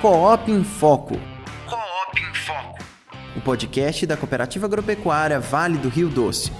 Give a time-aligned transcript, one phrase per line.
[0.00, 1.14] Coop em Foco.
[1.68, 2.78] Coop em Foco.
[3.36, 6.52] O podcast da Cooperativa Agropecuária Vale do Rio Doce.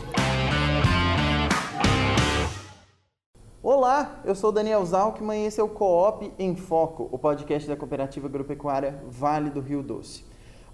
[3.62, 7.76] Olá, eu sou Daniel Zalkman e esse é o Coop em Foco, o podcast da
[7.76, 10.24] Cooperativa Agropecuária Vale do Rio Doce.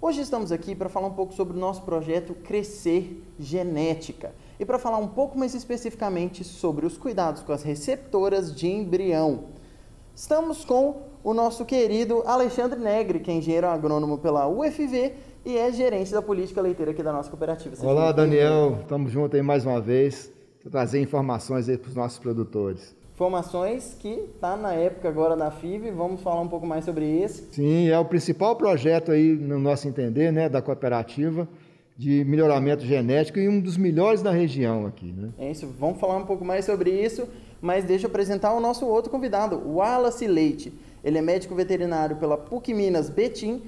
[0.01, 4.79] Hoje estamos aqui para falar um pouco sobre o nosso projeto Crescer Genética e para
[4.79, 9.49] falar um pouco mais especificamente sobre os cuidados com as receptoras de embrião.
[10.15, 15.13] Estamos com o nosso querido Alexandre Negre, que é engenheiro agrônomo pela UFV
[15.43, 17.75] e é gerente da política leiteira aqui da nossa cooperativa.
[17.75, 18.77] Seja Olá, Daniel.
[18.81, 20.31] Estamos juntos aí mais uma vez
[20.61, 22.95] para trazer informações aí para os nossos produtores.
[23.15, 27.47] Informações que está na época agora da FIV, vamos falar um pouco mais sobre esse.
[27.51, 31.47] Sim, é o principal projeto aí, no nosso entender, né, da cooperativa
[31.97, 35.11] de melhoramento genético e um dos melhores da região aqui.
[35.11, 35.29] Né?
[35.39, 37.27] É isso, vamos falar um pouco mais sobre isso,
[37.59, 40.71] mas deixa eu apresentar o nosso outro convidado, o Wallace Leite.
[41.05, 43.61] Ele é médico veterinário pela PUC Minas Betim,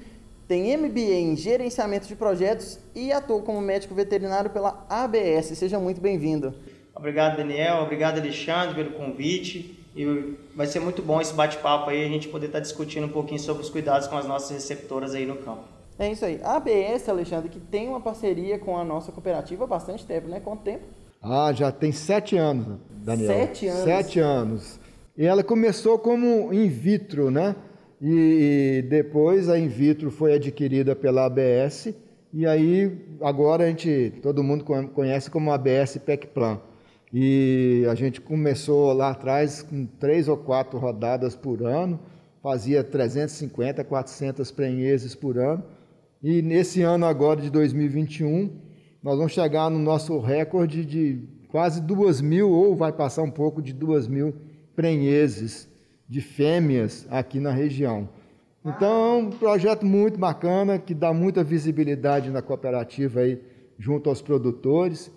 [0.48, 5.56] tem MBA em gerenciamento de projetos e atua como médico veterinário pela ABS.
[5.56, 6.52] Seja muito bem-vindo.
[6.96, 7.82] Obrigado, Daniel.
[7.84, 9.78] Obrigado, Alexandre, pelo convite.
[9.94, 13.38] E vai ser muito bom esse bate-papo aí, a gente poder estar discutindo um pouquinho
[13.38, 15.62] sobre os cuidados com as nossas receptoras aí no campo.
[15.96, 16.40] É isso aí.
[16.42, 20.40] A ABS, Alexandre, que tem uma parceria com a nossa cooperativa há bastante tempo, né?
[20.40, 20.82] Quanto tempo?
[21.22, 23.28] Ah, já tem sete anos, Daniel.
[23.28, 23.84] Sete anos.
[23.84, 24.80] Sete anos.
[25.18, 27.56] E ela começou como in vitro, né?
[28.00, 31.92] E, depois a in vitro foi adquirida pela ABS
[32.32, 36.60] e aí agora a gente, todo mundo conhece como ABS PECPlan.
[37.12, 41.98] E a gente começou lá atrás com três ou quatro rodadas por ano,
[42.40, 45.64] fazia 350, 400 prenheses por ano.
[46.22, 48.52] E nesse ano agora de 2021,
[49.02, 53.60] nós vamos chegar no nosso recorde de quase duas mil, ou vai passar um pouco
[53.60, 54.32] de duas mil
[54.78, 55.68] prenheses
[56.08, 58.08] de fêmeas aqui na região.
[58.64, 63.42] Então, é um projeto muito bacana que dá muita visibilidade na cooperativa aí
[63.76, 65.10] junto aos produtores.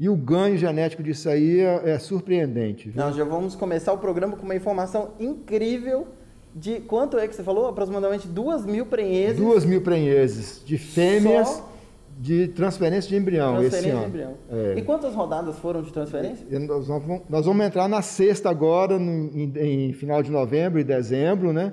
[0.00, 2.90] E o ganho genético disso aí é, é surpreendente.
[2.90, 3.00] Viu?
[3.00, 6.08] Nós já vamos começar o programa com uma informação incrível
[6.52, 7.68] de quanto é que você falou?
[7.68, 9.36] Aproximadamente duas mil prenheses.
[9.36, 11.46] Duas mil prenheses de fêmeas.
[11.46, 11.73] Só
[12.18, 14.00] de transferência de embrião transferência esse ano.
[14.00, 14.34] De embrião.
[14.50, 14.74] É.
[14.76, 16.46] E quantas rodadas foram de transferência?
[16.60, 20.84] Nós vamos, nós vamos entrar na sexta agora, no, em, em, final de novembro e
[20.84, 21.72] dezembro, né?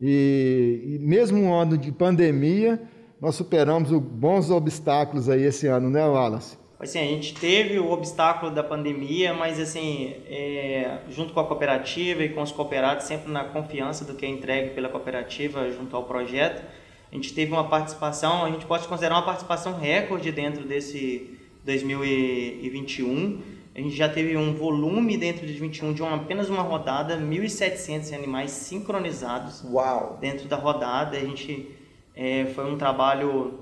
[0.00, 2.80] E, e mesmo um ano de pandemia,
[3.20, 6.56] nós superamos o, bons obstáculos aí esse ano, né, Wallace?
[6.78, 12.22] Assim, a gente teve o obstáculo da pandemia, mas assim, é, junto com a cooperativa
[12.22, 16.04] e com os cooperados, sempre na confiança do que é entregue pela cooperativa junto ao
[16.04, 16.62] projeto,
[17.10, 23.40] a gente teve uma participação, a gente pode considerar uma participação recorde dentro desse 2021.
[23.74, 28.12] A gente já teve um volume dentro de 2021 de uma, apenas uma rodada, 1.700
[28.12, 30.18] animais sincronizados Uau.
[30.20, 31.16] dentro da rodada.
[31.16, 31.70] A gente
[32.14, 33.60] é, foi um trabalho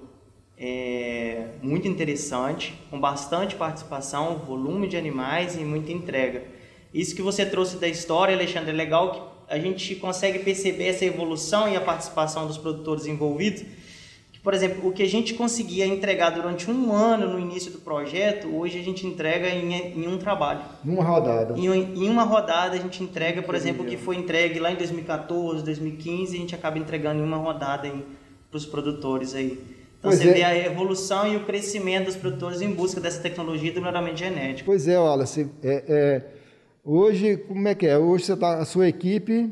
[0.58, 6.44] é, muito interessante, com bastante participação, volume de animais e muita entrega.
[6.92, 11.04] Isso que você trouxe da história, Alexandre, é legal que a gente consegue perceber essa
[11.04, 13.62] evolução e a participação dos produtores envolvidos.
[14.32, 17.78] Que, por exemplo, o que a gente conseguia entregar durante um ano no início do
[17.78, 20.62] projeto, hoje a gente entrega em, em um trabalho.
[20.84, 21.58] Numa rodada.
[21.58, 24.76] Em, em, uma rodada a gente entrega, por exemplo, o que foi entregue lá em
[24.76, 27.90] 2014, 2015, a gente acaba entregando em uma rodada
[28.50, 29.58] para os produtores aí.
[29.98, 30.32] Então pois você é.
[30.32, 34.66] vê a evolução e o crescimento dos produtores em busca dessa tecnologia do melhoramento genético.
[34.66, 36.35] Pois é, Wallace, é, é
[36.88, 37.98] Hoje, como é que é?
[37.98, 39.50] Hoje você tá, a sua equipe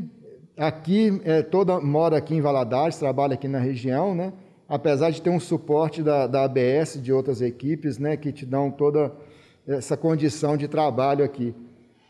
[0.56, 4.32] aqui é, toda mora aqui em Valadares, trabalha aqui na região, né?
[4.68, 8.70] Apesar de ter um suporte da, da ABS, de outras equipes, né, que te dão
[8.70, 9.12] toda
[9.66, 11.52] essa condição de trabalho aqui.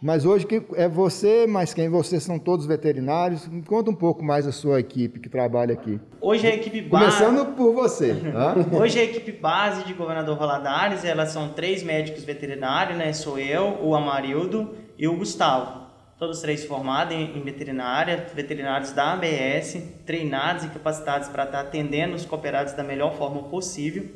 [0.01, 3.49] Mas hoje é você, mas quem vocês são todos veterinários.
[3.49, 5.99] Me conta um pouco mais a sua equipe que trabalha aqui.
[6.21, 7.23] Hoje a equipe base.
[7.23, 8.15] Começando por você.
[8.15, 8.55] Tá?
[8.79, 13.15] Hoje a equipe base de Governador Valadares, elas são três médicos veterinários, né?
[13.15, 15.85] Sou eu, o Amarildo e o Gustavo.
[16.19, 22.25] Todos três formados em, veterinária, veterinários da ABS, treinados e capacitados para estar atendendo os
[22.25, 24.07] cooperados da melhor forma possível.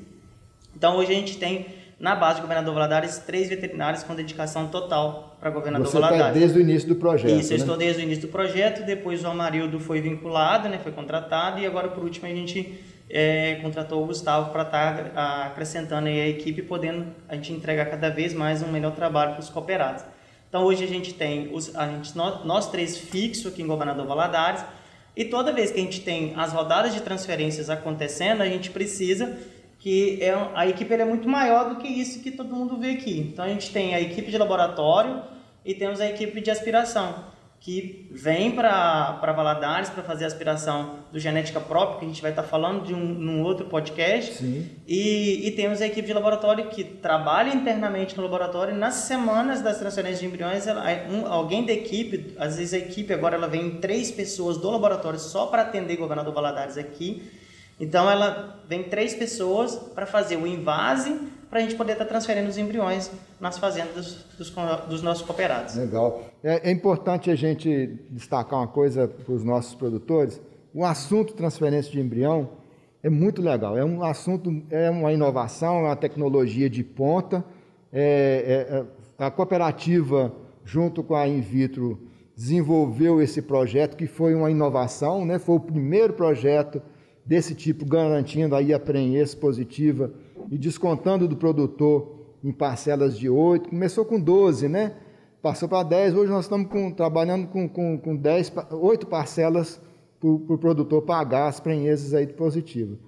[0.77, 1.67] Então hoje a gente tem
[1.99, 6.23] na base do Governador Valadares três veterinários com dedicação total para Governador Você Valadares.
[6.23, 7.57] Você está desde o início do projeto, Isso, né?
[7.57, 11.59] eu estou desde o início do projeto, depois o Amarildo foi vinculado, né, foi contratado
[11.59, 12.79] e agora por último a gente
[13.11, 18.09] é, contratou o Gustavo para estar tá acrescentando a equipe, podendo a gente entregar cada
[18.09, 20.05] vez mais um melhor trabalho para os cooperados.
[20.49, 24.07] Então hoje a gente tem os, a gente, nós, nós três fixos aqui em Governador
[24.07, 24.65] Valadares
[25.15, 29.37] e toda vez que a gente tem as rodadas de transferências acontecendo, a gente precisa
[29.79, 33.21] que é, a equipe é muito maior do que isso que todo mundo vê aqui.
[33.33, 35.23] Então a gente tem a equipe de laboratório
[35.65, 37.25] e temos a equipe de aspiração.
[37.61, 42.31] Que vem para Valadares para fazer a aspiração do genética própria, que a gente vai
[42.31, 44.35] estar tá falando de um num outro podcast.
[44.35, 44.69] Sim.
[44.87, 48.75] E, e temos a equipe de laboratório que trabalha internamente no laboratório.
[48.75, 53.13] Nas semanas das transferências de embriões, ela, um, alguém da equipe, às vezes a equipe
[53.13, 57.23] agora ela vem três pessoas do laboratório só para atender o governador Valadares aqui.
[57.81, 62.11] Então ela vem três pessoas para fazer o invase para a gente poder estar tá
[62.11, 63.11] transferindo os embriões
[63.41, 64.51] nas fazendas dos,
[64.89, 65.75] dos nossos cooperados.
[65.77, 66.23] Legal.
[66.43, 70.41] É, é, importante a gente destacar uma coisa para os nossos produtores.
[70.75, 72.51] O assunto transferência de embrião
[73.03, 73.77] é muito legal.
[73.79, 77.45] É um assunto, é uma inovação, é uma tecnologia de ponta.
[77.93, 80.33] É, é, é a cooperativa,
[80.65, 81.99] junto com a In Vitro,
[82.37, 85.39] desenvolveu esse projeto que foi uma inovação, né?
[85.39, 86.81] Foi o primeiro projeto
[87.25, 90.13] desse tipo garantindo aí a prenhez positiva
[90.51, 94.95] e descontando do produtor em parcelas de 8, começou com 12, né?
[95.43, 99.81] Passou para 10, hoje nós estamos com, trabalhando com, com, com 10, 8 parcelas
[100.19, 102.99] para o pro produtor pagar as prenhezes aí de positivo.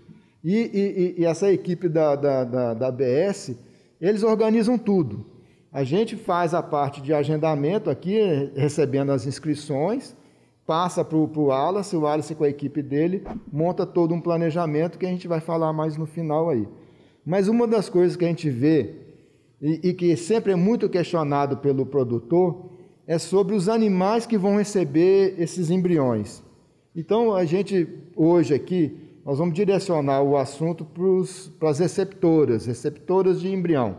[0.42, 3.56] E, e, e, essa equipe da, da, da, da ABS,
[4.00, 5.26] eles organizam tudo.
[5.72, 8.18] A gente faz a parte de agendamento aqui,
[8.54, 10.16] recebendo as inscrições,
[10.66, 15.06] passa para o Wallace, o Wallace com a equipe dele monta todo um planejamento que
[15.06, 16.66] a gente vai falar mais no final aí.
[17.30, 18.90] Mas uma das coisas que a gente vê
[19.62, 22.70] e, e que sempre é muito questionado pelo produtor
[23.06, 26.42] é sobre os animais que vão receber esses embriões.
[26.92, 30.84] Então a gente hoje aqui nós vamos direcionar o assunto
[31.56, 33.98] para as receptoras, receptoras de embrião.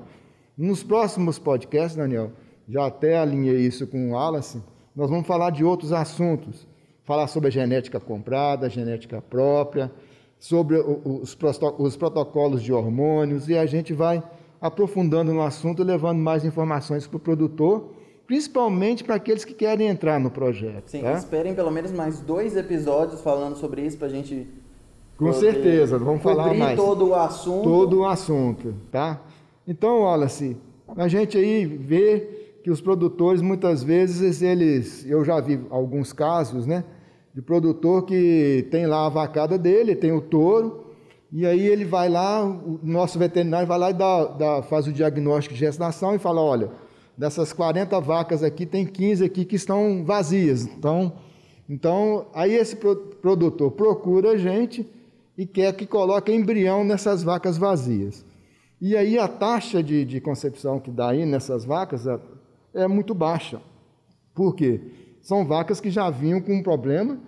[0.58, 2.34] Nos próximos podcasts, Daniel,
[2.68, 4.62] já até alinhei isso com o Wallace,
[4.94, 6.68] nós vamos falar de outros assuntos.
[7.06, 9.90] Falar sobre a genética comprada, a genética própria,
[10.42, 11.38] sobre os,
[11.78, 14.24] os protocolos de hormônios e a gente vai
[14.60, 17.92] aprofundando no assunto, levando mais informações para o produtor,
[18.26, 20.90] principalmente para aqueles que querem entrar no projeto.
[20.90, 21.14] Sim, tá?
[21.14, 24.48] esperem pelo menos mais dois episódios falando sobre isso para a gente.
[25.16, 26.76] Com certeza, vamos falar mais.
[26.76, 27.64] todo o assunto.
[27.64, 29.22] Todo o assunto, tá?
[29.68, 30.58] Então, Wallace,
[30.98, 36.66] a gente aí vê que os produtores muitas vezes eles, eu já vi alguns casos,
[36.66, 36.84] né?
[37.34, 40.86] De produtor que tem lá a vacada dele, tem o touro,
[41.32, 44.92] e aí ele vai lá, o nosso veterinário vai lá e dá, dá, faz o
[44.92, 46.72] diagnóstico de gestação e fala, olha,
[47.18, 50.66] dessas 40 vacas aqui, tem 15 aqui que estão vazias.
[50.66, 51.14] Então,
[51.70, 54.86] então aí esse produtor procura a gente
[55.38, 58.26] e quer que coloque embrião nessas vacas vazias.
[58.82, 62.20] E aí a taxa de, de concepção que dá aí nessas vacas é,
[62.74, 63.62] é muito baixa.
[64.34, 64.82] Por quê?
[65.22, 67.20] São vacas que já vinham com um problema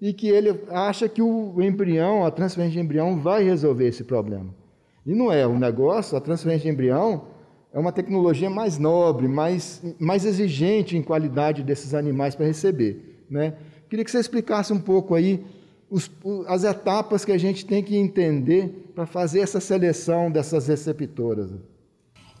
[0.00, 4.54] e que ele acha que o embrião, a transferência de embrião, vai resolver esse problema.
[5.04, 5.46] E não é.
[5.46, 7.24] O negócio, a transferência de embrião,
[7.72, 13.24] é uma tecnologia mais nobre, mais, mais exigente em qualidade desses animais para receber.
[13.30, 13.54] Né?
[13.88, 15.44] Queria que você explicasse um pouco aí
[15.90, 16.10] os,
[16.46, 21.50] as etapas que a gente tem que entender para fazer essa seleção dessas receptoras.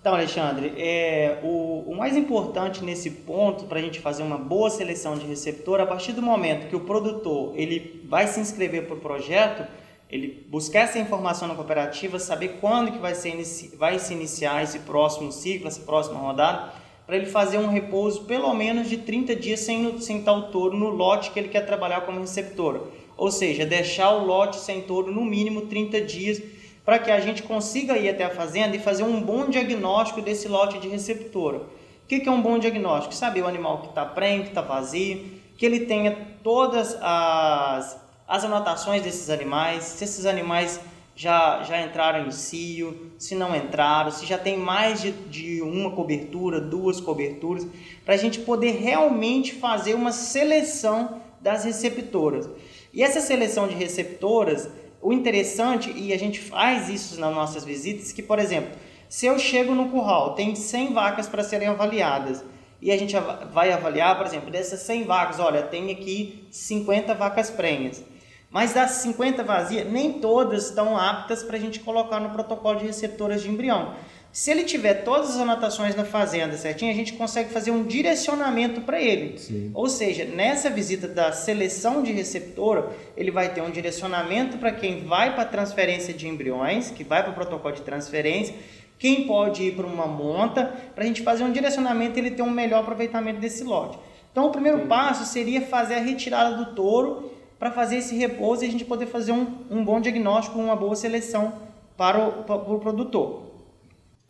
[0.00, 4.70] Então, Alexandre, é, o, o mais importante nesse ponto para a gente fazer uma boa
[4.70, 8.94] seleção de receptor, a partir do momento que o produtor ele vai se inscrever para
[8.94, 9.66] o projeto,
[10.08, 13.36] ele buscar essa informação na cooperativa, saber quando que vai, ser
[13.76, 16.72] vai se iniciar esse próximo ciclo, essa próxima rodada,
[17.04, 20.90] para ele fazer um repouso pelo menos de 30 dias sem, sem o touro no
[20.90, 22.86] lote que ele quer trabalhar como receptor.
[23.16, 26.40] Ou seja, deixar o lote sem touro no mínimo 30 dias
[26.88, 30.48] para que a gente consiga ir até a fazenda e fazer um bom diagnóstico desse
[30.48, 31.58] lote de receptora.
[31.58, 33.14] O que é um bom diagnóstico?
[33.14, 35.22] Saber o animal que está prenho, que está vazio,
[35.58, 40.80] que ele tenha todas as, as anotações desses animais, se esses animais
[41.14, 45.90] já, já entraram em cio, se não entraram, se já tem mais de, de uma
[45.90, 47.66] cobertura, duas coberturas,
[48.02, 52.48] para a gente poder realmente fazer uma seleção das receptoras.
[52.94, 58.12] E essa seleção de receptoras, o interessante, e a gente faz isso nas nossas visitas,
[58.12, 58.70] que, por exemplo,
[59.08, 62.44] se eu chego no curral, tem 100 vacas para serem avaliadas,
[62.80, 63.14] e a gente
[63.52, 68.04] vai avaliar, por exemplo, dessas 100 vacas, olha, tem aqui 50 vacas prenhas.
[68.50, 72.86] Mas das 50 vazias, nem todas estão aptas para a gente colocar no protocolo de
[72.86, 73.94] receptoras de embrião.
[74.30, 78.82] Se ele tiver todas as anotações na fazenda certinho, a gente consegue fazer um direcionamento
[78.82, 79.38] para ele.
[79.38, 79.70] Sim.
[79.74, 85.04] Ou seja, nessa visita da seleção de receptora, ele vai ter um direcionamento para quem
[85.04, 88.54] vai para a transferência de embriões, que vai para o protocolo de transferência,
[88.98, 92.42] quem pode ir para uma monta, para a gente fazer um direcionamento e ele ter
[92.42, 93.98] um melhor aproveitamento desse lote.
[94.30, 94.86] Então, o primeiro Sim.
[94.86, 99.06] passo seria fazer a retirada do touro para fazer esse repouso e a gente poder
[99.06, 101.54] fazer um, um bom diagnóstico, uma boa seleção
[101.96, 103.47] para o, para o produtor.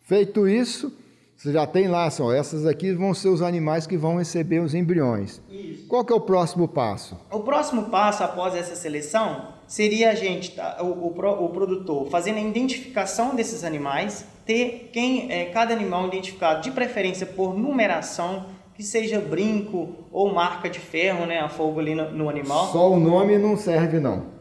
[0.09, 0.91] Feito isso,
[1.37, 4.73] Você já tem lá, só essas aqui vão ser os animais que vão receber os
[4.73, 5.39] embriões.
[5.49, 5.87] Isso.
[5.87, 7.15] Qual que é o próximo passo?
[7.31, 12.39] O próximo passo após essa seleção seria a gente, tá, o, o, o produtor, fazendo
[12.39, 18.81] a identificação desses animais, ter quem é, cada animal identificado, de preferência por numeração, que
[18.81, 22.71] seja brinco ou marca de ferro, né, a fogo ali no, no animal.
[22.71, 24.38] Só o nome não serve, não.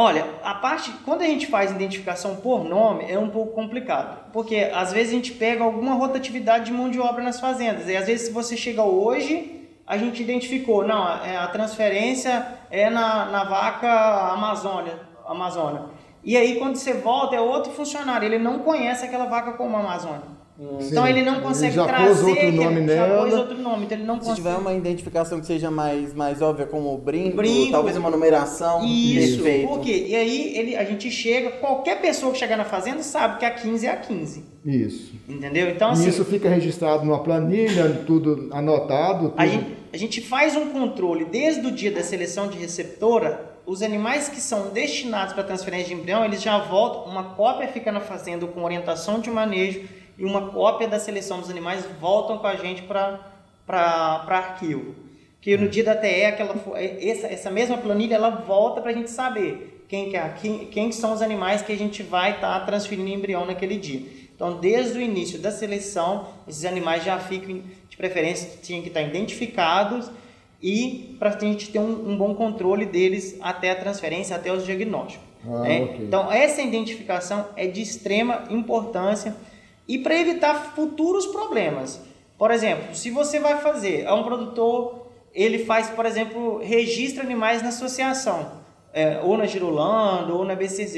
[0.00, 4.70] Olha, a parte quando a gente faz identificação por nome é um pouco complicado, porque
[4.72, 8.06] às vezes a gente pega alguma rotatividade de mão de obra nas fazendas e às
[8.06, 13.42] vezes se você chega hoje a gente identificou, não, é, a transferência é na, na
[13.42, 13.90] vaca
[14.34, 15.86] Amazônia, Amazônia.
[16.22, 20.37] E aí quando você volta é outro funcionário, ele não conhece aquela vaca como Amazônia.
[20.60, 21.10] Então Sim.
[21.10, 23.22] ele não Ele consegue já pôs trazer outro aquele- nome já nela.
[23.22, 24.36] pôs outro nome, então ele não Se consegue.
[24.38, 27.70] tiver uma identificação que seja mais, mais óbvia, como brinco, Brinco.
[27.70, 29.68] talvez uma numeração Isso, perfeito.
[29.68, 30.06] por quê?
[30.08, 33.50] E aí ele, a gente chega, qualquer pessoa que chegar na fazenda sabe que a
[33.52, 34.44] 15 é a 15.
[34.66, 35.12] Isso.
[35.28, 35.70] Entendeu?
[35.70, 39.32] Então, E assim, isso fica registrado numa planilha, tudo anotado.
[39.36, 43.56] a tudo- gente, a gente faz um controle desde o dia da seleção de receptora.
[43.64, 47.04] Os animais que são destinados para transferência de embrião, eles já voltam.
[47.04, 49.82] Uma cópia fica na fazenda com orientação de manejo
[50.18, 54.94] e uma cópia da seleção dos animais voltam com a gente para arquivo.
[55.40, 58.94] Que no dia da TE, aquela, fo- essa, essa mesma planilha ela volta para a
[58.94, 62.58] gente saber quem, que é, quem, quem são os animais que a gente vai estar
[62.66, 64.02] transferindo embrião naquele dia.
[64.34, 69.02] Então, desde o início da seleção, esses animais já ficam, de preferência, tinham que estar
[69.02, 70.10] identificados
[70.62, 74.64] e para a gente ter um, um bom controle deles até a transferência, até os
[74.64, 75.26] diagnósticos.
[75.46, 75.82] Ah, né?
[75.82, 75.96] ok.
[76.04, 79.34] Então, essa identificação é de extrema importância
[79.88, 82.00] e para evitar futuros problemas.
[82.36, 87.62] Por exemplo, se você vai fazer, é um produtor, ele faz, por exemplo, registra animais
[87.62, 88.58] na associação,
[88.92, 90.94] é, ou na Girolando, ou na BCZ.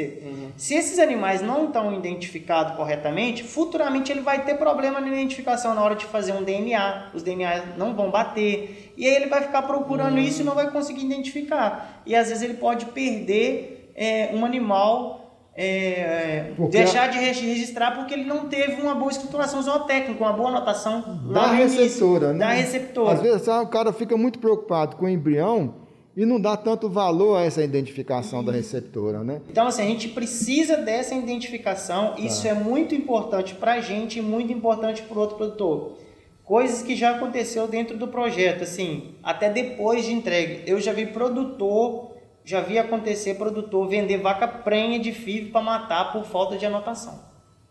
[0.56, 5.82] Se esses animais não estão identificados corretamente, futuramente ele vai ter problema na identificação na
[5.82, 7.10] hora de fazer um DNA.
[7.14, 8.92] Os DNA não vão bater.
[8.96, 12.02] E aí ele vai ficar procurando isso e não vai conseguir identificar.
[12.04, 15.19] E às vezes ele pode perder é, um animal,
[15.62, 20.32] é, Porque deixar de regi- registrar porque ele não teve uma boa escrituração zootécnica, uma
[20.32, 21.02] boa anotação
[21.32, 22.38] da no início, receptora, né?
[22.38, 23.12] Da receptora.
[23.12, 25.74] Às vezes ah, o cara fica muito preocupado com o embrião
[26.16, 29.40] e não dá tanto valor a essa identificação da receptora, né?
[29.48, 32.12] Então, assim, a gente precisa dessa identificação.
[32.12, 32.20] Tá.
[32.20, 35.98] Isso é muito importante para a gente e muito importante para o outro produtor.
[36.44, 40.62] Coisas que já aconteceu dentro do projeto, assim, até depois de entrega.
[40.66, 42.09] Eu já vi produtor,
[42.50, 47.18] já vi acontecer produtor vender vaca prenha de FIV para matar por falta de anotação.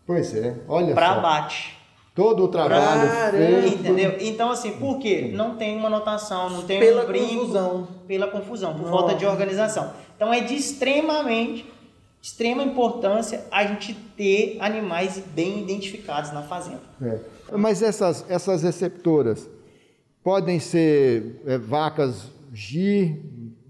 [0.06, 1.18] Pois é, olha Para só.
[1.18, 1.76] abate.
[2.14, 3.66] Todo o trabalho Caramba!
[3.68, 4.16] Entendeu?
[4.20, 5.30] Então, assim, por quê?
[5.32, 7.36] Não tem uma anotação, não tem Pela um brinco.
[7.36, 7.88] confusão.
[8.08, 8.90] Pela confusão, por Nossa.
[8.90, 9.92] falta de organização.
[10.16, 11.70] Então, é de extremamente,
[12.20, 16.80] extrema importância a gente ter animais bem identificados na fazenda.
[17.00, 17.18] É.
[17.56, 19.48] Mas essas, essas receptoras
[20.24, 23.16] podem ser é, vacas G,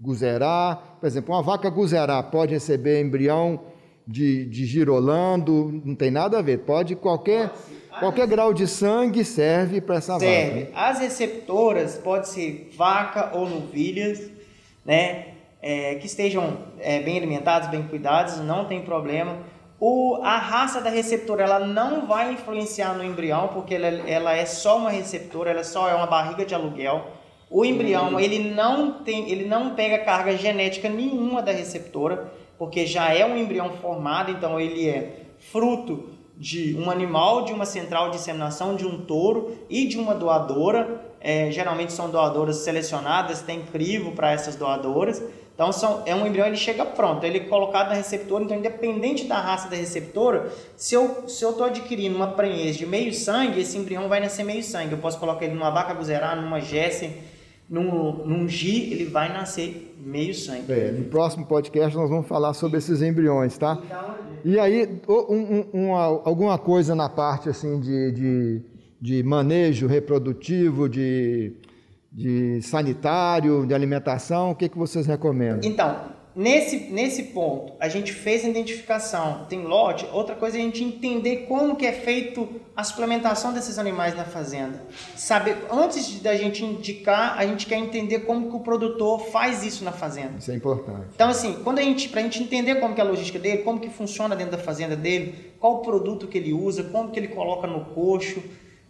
[0.01, 0.81] Guzerá.
[0.99, 3.59] Por exemplo, uma vaca Guzerá pode receber embrião
[4.07, 6.59] de, de girolando, não tem nada a ver.
[6.59, 7.51] Pode qualquer,
[7.99, 10.25] qualquer grau de sangue serve para essa vaca.
[10.25, 10.69] Serve.
[10.73, 14.29] As receptoras pode ser vaca ou novilhas,
[14.83, 15.27] né?
[15.63, 19.37] É, que estejam é, bem alimentadas, bem cuidadas, não tem problema.
[19.79, 24.45] O, a raça da receptora ela não vai influenciar no embrião, porque ela, ela é
[24.45, 27.20] só uma receptora, ela só é uma barriga de aluguel.
[27.51, 33.13] O embrião ele não tem, ele não pega carga genética nenhuma da receptora, porque já
[33.13, 38.15] é um embrião formado, então ele é fruto de um animal, de uma central de
[38.15, 41.11] inseminação, de um touro e de uma doadora.
[41.19, 45.21] É, geralmente são doadoras selecionadas, tem crivo para essas doadoras.
[45.53, 49.25] Então são, é um embrião, ele chega pronto, ele é colocado na receptora, então independente
[49.25, 53.77] da raça da receptora, se eu se eu adquirindo uma prenhez de meio sangue, esse
[53.77, 54.93] embrião vai nascer meio sangue.
[54.93, 57.13] Eu posso colocar ele numa vaca guzerá, numa Jessen,
[57.71, 60.71] num, num Gi, ele vai nascer meio sangue.
[60.71, 63.79] É, no próximo podcast nós vamos falar sobre esses embriões, tá?
[64.43, 65.35] E aí, um-
[65.73, 68.61] um- uma- alguma coisa na parte assim de, de,
[68.99, 71.53] de manejo reprodutivo, de,
[72.11, 75.61] de sanitário, de alimentação, o que, que vocês recomendam?
[75.63, 75.95] Então,
[76.35, 80.07] nesse, nesse ponto, a gente fez a identificação, tem lote.
[80.11, 84.23] Outra coisa é a gente entender como que é feito a suplementação desses animais na
[84.23, 84.81] fazenda.
[85.15, 89.83] Saber, antes da gente indicar, a gente quer entender como que o produtor faz isso
[89.83, 90.37] na fazenda.
[90.37, 91.07] Isso é importante.
[91.13, 93.79] Então, assim, quando a gente, pra gente entender como que é a logística dele, como
[93.79, 97.29] que funciona dentro da fazenda dele, qual o produto que ele usa, como que ele
[97.29, 98.41] coloca no coxo,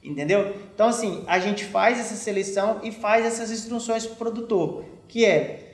[0.04, 0.56] entendeu?
[0.74, 5.26] Então, assim, a gente faz essa seleção e faz essas instruções para o produtor, que
[5.26, 5.71] é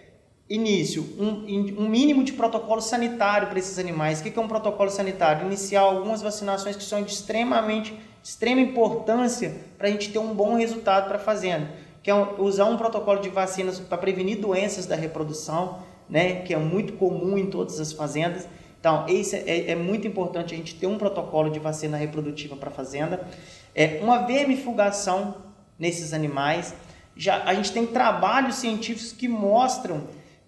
[0.50, 4.20] início, um, um mínimo de protocolo sanitário para esses animais.
[4.20, 5.46] O que é um protocolo sanitário?
[5.46, 10.56] Iniciar algumas vacinações que são de extremamente, extrema importância para a gente ter um bom
[10.56, 11.70] resultado para a fazenda,
[12.02, 16.58] que é usar um protocolo de vacinas para prevenir doenças da reprodução, né, que é
[16.58, 18.48] muito comum em todas as fazendas.
[18.80, 22.56] Então, isso é, é, é muito importante a gente ter um protocolo de vacina reprodutiva
[22.56, 23.28] para a fazenda.
[23.76, 25.36] É, uma vermifugação
[25.78, 26.74] nesses animais.
[27.16, 30.04] Já, a gente tem trabalhos científicos que mostram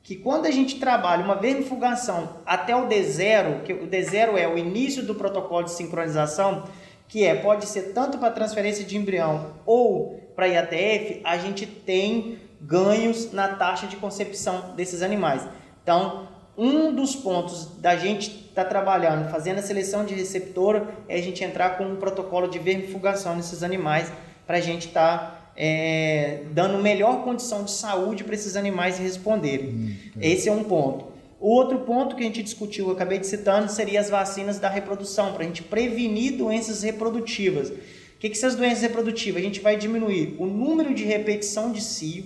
[0.10, 4.58] que quando a gente trabalha uma vermifugação até o D0, que o D0 é o
[4.58, 6.64] início do protocolo de sincronização,
[7.08, 12.40] que é pode ser tanto para transferência de embrião ou para IATF, a gente tem
[12.60, 15.48] ganhos na taxa de concepção desses animais.
[15.84, 21.20] Então, um dos pontos da gente estar tá trabalhando, fazendo a seleção de receptora, é
[21.20, 24.12] a gente entrar com um protocolo de vermifugação nesses animais
[24.48, 29.68] para a gente estar tá, é, dando melhor condição de saúde para esses animais responderem.
[29.68, 30.30] Hum, é.
[30.30, 31.10] Esse é um ponto.
[31.38, 34.70] O outro ponto que a gente discutiu, eu acabei de citando, seria as vacinas da
[34.70, 37.70] reprodução, para a gente prevenir doenças reprodutivas.
[37.70, 39.42] O que, que são as doenças reprodutivas?
[39.42, 42.26] A gente vai diminuir o número de repetição de cio,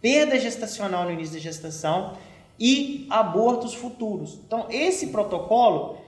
[0.00, 2.16] perda gestacional no início da gestação
[2.58, 4.38] e abortos futuros.
[4.46, 5.98] Então, esse protocolo,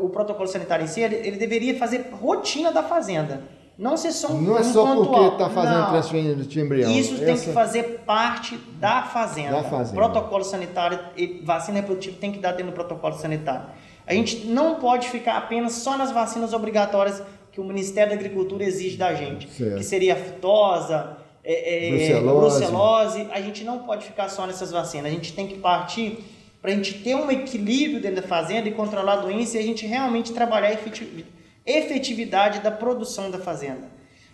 [0.00, 3.57] o protocolo sanitário em si, ele, ele deveria fazer rotina da fazenda.
[3.78, 5.90] Não ser só um Não é só porque está fazendo não.
[5.90, 6.90] transferência de embrião.
[6.90, 7.24] Isso Essa...
[7.24, 9.52] tem que fazer parte da fazenda.
[9.52, 9.94] Da fazenda.
[9.94, 13.66] Protocolo sanitário e vacina reprodutiva tem que dar dentro do protocolo sanitário.
[14.04, 18.64] A gente não pode ficar apenas só nas vacinas obrigatórias que o Ministério da Agricultura
[18.64, 19.48] exige da gente.
[19.48, 19.76] Certo.
[19.76, 22.58] Que seria a fitosa, é, é, brucelose.
[22.58, 23.28] brucelose.
[23.30, 25.06] A gente não pode ficar só nessas vacinas.
[25.06, 26.18] A gente tem que partir
[26.60, 29.62] para a gente ter um equilíbrio dentro da fazenda e controlar a doença e a
[29.62, 31.37] gente realmente trabalhar efetivamente
[31.70, 33.88] efetividade da produção da fazenda.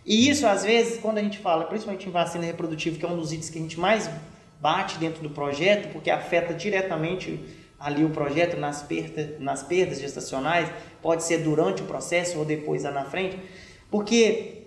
[0.06, 3.16] E isso, às vezes, quando a gente fala, principalmente em vacina reprodutiva, que é um
[3.16, 4.10] dos itens que a gente mais
[4.60, 7.40] bate dentro do projeto, porque afeta diretamente
[7.78, 10.70] ali o projeto nas perdas, nas perdas gestacionais,
[11.02, 13.38] pode ser durante o processo ou depois lá na frente,
[13.90, 14.64] porque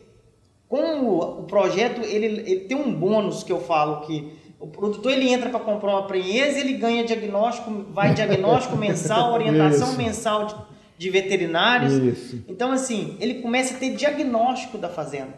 [0.67, 5.11] com o, o projeto ele, ele, tem um bônus que eu falo que o produtor
[5.11, 10.55] ele entra para comprar uma prenhez, ele ganha diagnóstico, vai diagnóstico mensal, orientação mensal de
[10.97, 11.93] de veterinários.
[11.93, 12.43] Isso.
[12.47, 15.33] Então, assim, ele começa a ter diagnóstico da fazenda.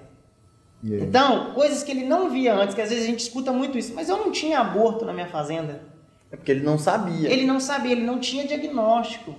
[0.84, 1.06] Yeah.
[1.06, 3.94] Então, coisas que ele não via antes, que às vezes a gente escuta muito isso,
[3.94, 5.82] mas eu não tinha aborto na minha fazenda.
[6.32, 7.30] É porque ele não sabia.
[7.30, 9.36] Ele não sabia, ele não tinha diagnóstico.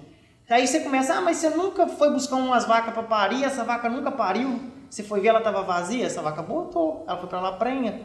[0.48, 3.88] Aí você começa, ah, mas você nunca foi buscar umas vacas para parir, essa vaca
[3.88, 4.60] nunca pariu.
[4.90, 8.00] Você foi ver, ela estava vazia, essa vaca botou, ela foi para lá prenha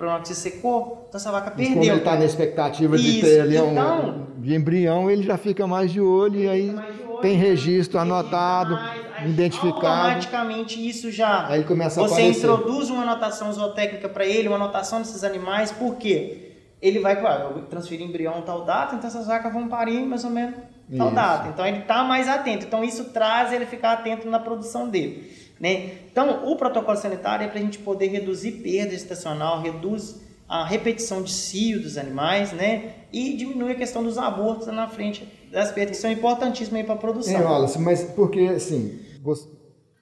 [0.00, 1.74] problema que você secou, então essa vaca perdeu.
[1.74, 3.04] Como ele está na expectativa Isso.
[3.04, 6.74] de ter ali então, um de embrião, ele já fica mais de olho e aí
[7.20, 8.78] tem registro anotado,
[9.26, 9.86] identificado.
[9.86, 11.46] Automaticamente isso já.
[11.46, 12.38] Aí começa a Você aparecer.
[12.38, 16.46] introduz uma anotação zootécnica para ele, uma anotação desses animais, por quê?
[16.80, 20.30] Ele vai, claro, eu transferir embrião tal data, então essas vacas vão parir mais ou
[20.30, 20.54] menos
[20.96, 21.14] tal isso.
[21.14, 21.48] data.
[21.48, 22.66] Então ele está mais atento.
[22.66, 25.30] Então isso traz ele ficar atento na produção dele.
[25.60, 25.90] Né?
[26.10, 31.22] Então o protocolo sanitário é para a gente poder reduzir perda estacional, reduz a repetição
[31.22, 32.94] de cio dos animais, né?
[33.12, 36.98] E diminui a questão dos abortos na frente das perdas, que são importantíssimas para a
[36.98, 37.42] produção.
[37.42, 39.48] Wallace, mas porque, assim, você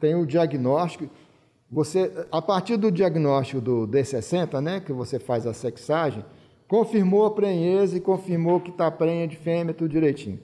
[0.00, 1.08] tem o diagnóstico,
[1.70, 6.24] você, a partir do diagnóstico do D60, né, que você faz a sexagem,
[6.66, 10.38] confirmou a prenhez e confirmou que está prenha de fêmea, tudo direitinho.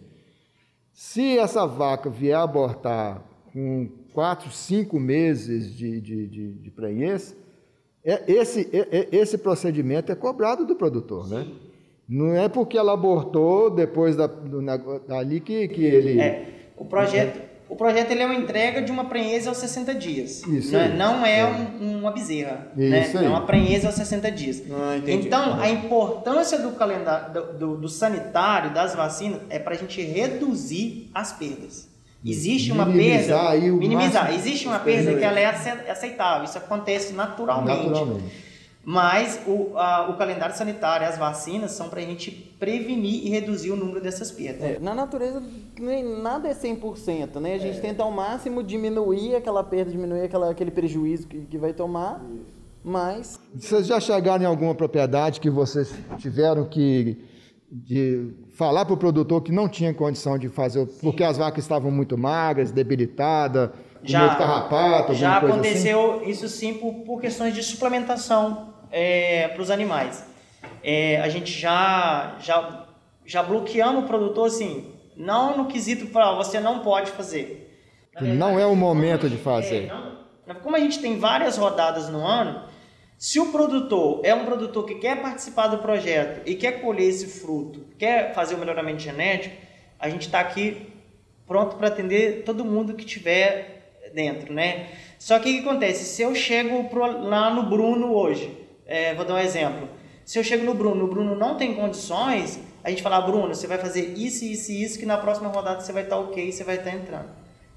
[0.92, 7.36] Se essa vaca vier abortar com 4, 5 meses de, de, de, de prenhez,
[8.04, 11.44] é, esse, é, é, esse procedimento é cobrado do produtor, né?
[11.44, 11.50] Sim.
[11.50, 11.56] né?
[12.08, 14.60] Não é porque ela abortou depois da, do,
[15.06, 16.20] dali que, que ele.
[16.20, 20.42] É, o projeto, o projeto ele é uma entrega de uma prenhez aos 60 dias.
[20.46, 21.46] Isso não, é, não é, é.
[21.46, 22.68] Um, uma bezerra.
[22.76, 23.00] Né?
[23.00, 23.24] Isso né?
[23.24, 24.62] É uma prenhez aos 60 dias.
[24.70, 29.78] Ah, então, a importância do calendário do, do, do sanitário, das vacinas, é para a
[29.78, 31.88] gente reduzir as perdas.
[32.24, 33.76] Existe uma minimizar perda.
[33.76, 34.34] minimizar.
[34.34, 35.44] Existe uma perda que ela é
[35.90, 36.44] aceitável.
[36.44, 37.86] Isso acontece naturalmente.
[37.86, 38.44] naturalmente.
[38.84, 43.70] Mas o, a, o calendário sanitário, as vacinas, são para a gente prevenir e reduzir
[43.70, 44.62] o número dessas perdas.
[44.62, 45.42] É, na natureza,
[45.78, 47.54] nem, nada é 100%, né?
[47.54, 47.80] A gente é.
[47.80, 52.22] tenta ao máximo diminuir aquela perda, diminuir aquela, aquele prejuízo que, que vai tomar,
[52.84, 53.40] mas...
[53.54, 57.16] Vocês já chegaram em alguma propriedade que vocês tiveram que
[57.72, 60.98] de falar para o produtor que não tinha condição de fazer, Sim.
[61.00, 63.70] porque as vacas estavam muito magras, debilitadas,
[64.04, 65.46] já, muito carrapato, Já assim?
[65.46, 66.30] aconteceu assim?
[66.30, 70.24] isso sim por, por questões de suplementação é, para os animais.
[70.82, 72.86] É, a gente já, já,
[73.26, 77.76] já bloqueamos o produtor assim, não no quesito para você não pode fazer.
[78.14, 79.86] Verdade, não é o momento de fazer.
[79.86, 79.92] É,
[80.46, 82.62] não, como a gente tem várias rodadas no ano,
[83.18, 87.26] se o produtor é um produtor que quer participar do projeto e quer colher esse
[87.26, 89.56] fruto, quer fazer o melhoramento genético,
[89.98, 90.86] a gente está aqui
[91.46, 94.86] pronto para atender todo mundo que tiver dentro, né?
[95.18, 96.04] Só que o que acontece?
[96.04, 99.88] Se eu chego pro, lá no Bruno hoje, é, vou dar um exemplo.
[100.24, 103.66] Se eu chego no Bruno, o Bruno não tem condições, a gente fala, Bruno, você
[103.66, 106.64] vai fazer isso, isso e isso, que na próxima rodada você vai estar ok, você
[106.64, 107.28] vai estar entrando.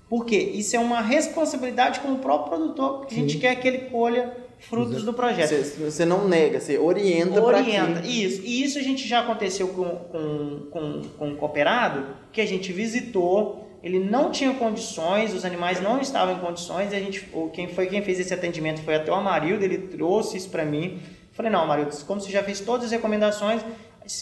[0.10, 0.38] Por quê?
[0.38, 4.34] Isso é uma responsabilidade com o próprio produtor, porque a gente quer que ele colha
[4.60, 5.50] frutos do projeto.
[5.50, 8.42] Você, você não nega, você orienta para Orienta, isso.
[8.44, 12.72] E isso a gente já aconteceu com, com, com, com um cooperado, que a gente
[12.72, 17.70] visitou, ele não tinha condições, os animais não estavam em condições, e a gente, quem
[17.70, 21.00] foi quem fez esse atendimento foi até o Amarildo, ele trouxe isso para mim.
[21.32, 23.62] Falei, não, Amarildo, como você já fez todas as recomendações,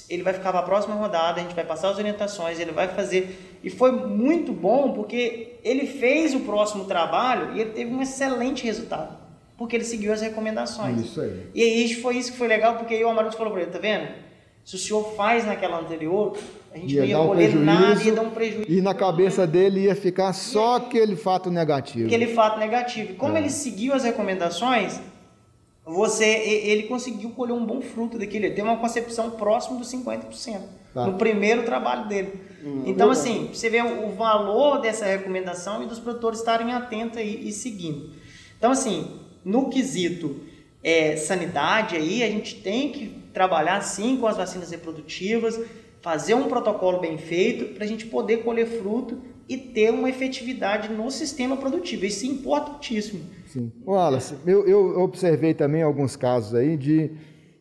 [0.08, 2.88] ele vai ficar para a próxima rodada, a gente vai passar as orientações, ele vai
[2.90, 3.58] fazer.
[3.64, 8.64] E foi muito bom porque ele fez o próximo trabalho e ele teve um excelente
[8.64, 9.18] resultado.
[9.58, 11.02] Porque ele seguiu as recomendações.
[11.02, 11.48] Isso aí.
[11.56, 13.80] E aí foi isso que foi legal, porque aí o Amarildo falou para ele, tá
[13.80, 14.10] vendo?
[14.66, 16.36] Se o senhor faz naquela anterior,
[16.74, 18.66] a gente Ia não ia um colher nada, ia dar um prejuízo.
[18.68, 22.08] E na cabeça dele ia ficar só aquele fato negativo.
[22.08, 23.12] Aquele fato negativo.
[23.12, 23.42] E como É.
[23.42, 25.00] ele seguiu as recomendações,
[25.86, 28.48] você, e- ele conseguiu colher um bom fruto daquele.
[28.48, 30.64] Ele tem uma concepção próxima dos 50%.
[30.96, 31.06] Tá.
[31.06, 32.34] No primeiro trabalho dele.
[32.88, 37.52] então, assim, você vê o, valor dessa recomendação e dos produtores estarem atentos aí e
[37.52, 38.10] seguindo.
[38.58, 39.12] Então, assim,
[39.44, 40.38] no quesito
[40.84, 45.60] é, sanidade aí, a gente tem que trabalhar sim com as vacinas reprodutivas,
[46.02, 50.92] fazer um protocolo bem feito para a gente poder colher fruto e ter uma efetividade
[50.92, 52.06] no sistema produtivo.
[52.06, 53.22] Isso é importantíssimo.
[53.46, 53.72] Sim.
[53.86, 57.12] Wallace, eu, eu observei também alguns casos aí de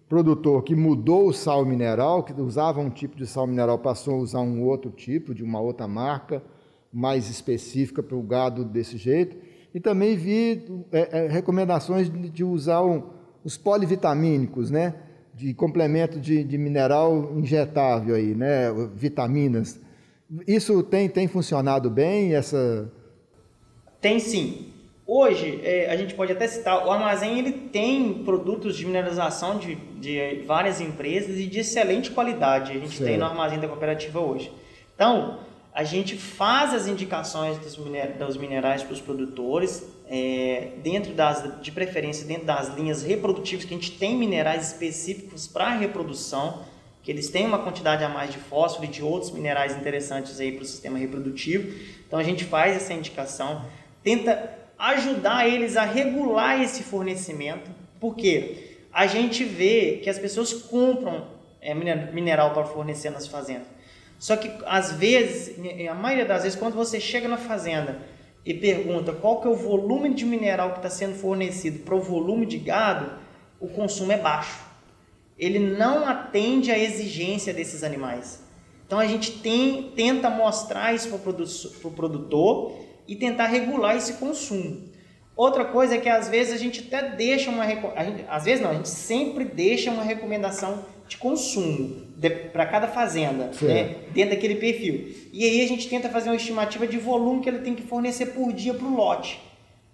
[0.09, 4.19] produtor que mudou o sal mineral, que usava um tipo de sal mineral, passou a
[4.19, 6.43] usar um outro tipo, de uma outra marca,
[6.93, 9.37] mais específica para o gado desse jeito.
[9.75, 13.03] E também vi é, é, recomendações de, de usar um-
[13.43, 14.95] os polivitamínicos, né?
[15.35, 18.73] De complemento de, de mineral injetável aí, né?
[18.95, 19.81] Vitaminas.
[20.47, 22.91] Isso tem, tem funcionado bem, essa...
[24.01, 24.73] Tem sim.
[25.07, 29.75] Hoje, é, a gente pode até citar, o armazém ele tem produtos de mineralização de,
[29.75, 32.73] de várias empresas e de excelente qualidade.
[32.73, 33.11] A gente Certo.
[33.11, 34.51] tem no armazém da cooperativa hoje.
[34.95, 35.41] Então,
[35.75, 41.61] a gente faz as indicações dos, miner, dos minerais para os produtores, é, dentro das,
[41.61, 46.63] de preferência dentro das linhas reprodutivas, que a gente tem minerais específicos para reprodução,
[47.03, 50.53] que eles têm uma quantidade a mais de fósforo e de outros minerais interessantes aí
[50.53, 51.65] para o sistema reprodutivo.
[52.07, 53.65] Então a gente faz essa indicação,
[54.05, 54.33] tenta
[54.79, 57.69] ajudar eles a regular esse fornecimento,
[58.01, 61.27] porque a gente vê que as pessoas compram
[61.61, 63.67] é, mine- mineral para fornecer nas fazendas.
[64.19, 65.57] Só que às vezes,
[65.91, 67.99] a maioria das vezes, quando você chega na fazenda
[68.45, 72.01] e pergunta qual que é o volume de mineral que está sendo fornecido para o
[72.01, 73.13] volume de gado,
[73.59, 74.63] o consumo é baixo.
[75.39, 78.43] Ele não atende à exigência desses animais.
[78.87, 82.73] Então a gente tem, tenta mostrar isso para o produtor
[83.09, 84.93] e tentar regular esse consumo.
[85.37, 88.71] Outra coisa é que às vezes a gente até deixa uma gente- às vezes não,
[88.71, 92.05] a gente sempre deixa uma recomendação de consumo
[92.53, 95.15] para cada fazenda, né, dentro daquele perfil.
[95.33, 98.27] E aí a gente tenta fazer uma estimativa de volume que ele tem que fornecer
[98.27, 99.41] por dia para o lote,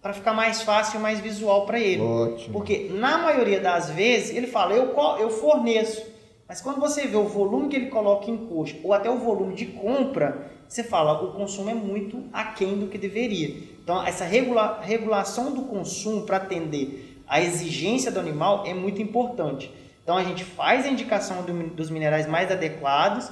[0.01, 2.03] para ficar mais fácil e mais visual para ele.
[2.03, 2.53] Ótimo.
[2.53, 6.09] Porque na maioria das vezes ele fala, eu, eu forneço.
[6.49, 9.55] Mas quando você vê o volume que ele coloca em custo, ou até o volume
[9.55, 13.49] de compra, você fala, o consumo é muito aquém do que deveria.
[13.83, 19.70] Então, essa regula- regulação do consumo para atender a exigência do animal é muito importante.
[20.11, 23.31] Então, a gente faz a indicação do- dos minerais mais adequados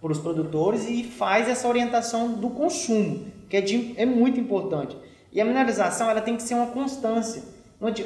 [0.00, 4.96] para os produtores e faz essa orientação do consumo, que é, de- é muito importante.
[5.32, 7.42] E a mineralização ela tem que ser uma constância.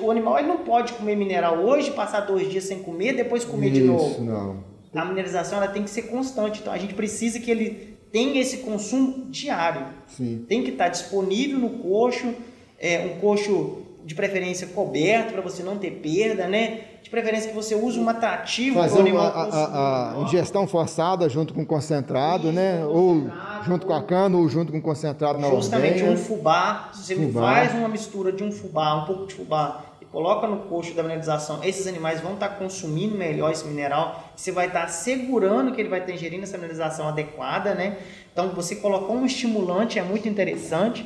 [0.00, 3.70] O animal ele não pode comer mineral hoje, passar dois dias sem comer, depois comer
[3.70, 4.24] de Isso, novo.
[4.24, 4.64] não.
[4.94, 6.60] A mineralização ela tem que ser constante.
[6.62, 9.84] Então a gente precisa que ele tenha esse consumo diário.
[10.06, 10.46] Sim.
[10.48, 12.32] Tem que estar disponível no coxo,
[12.80, 16.84] é, um coxo de preferência coberto para você não ter perda, né?
[17.04, 20.22] De preferência que você use um atrativo para o Fazer uma, animal a, a- a
[20.22, 22.82] ingestão forçada junto com concentrado, Isso, né?
[22.86, 23.30] Ou
[23.66, 26.10] junto com a cana, ou junto com concentrado na Justamente ordenha.
[26.12, 27.40] um fubá, se você Fubá.
[27.42, 31.02] faz uma mistura de um fubá, um pouco de fubá e coloca no coxo da
[31.02, 35.90] mineralização, esses animais vão estar consumindo melhor esse mineral, você vai estar assegurando que ele
[35.90, 37.98] vai estar ingerindo essa mineralização adequada, né?
[38.32, 41.04] Então você colocou um estimulante, é muito interessante.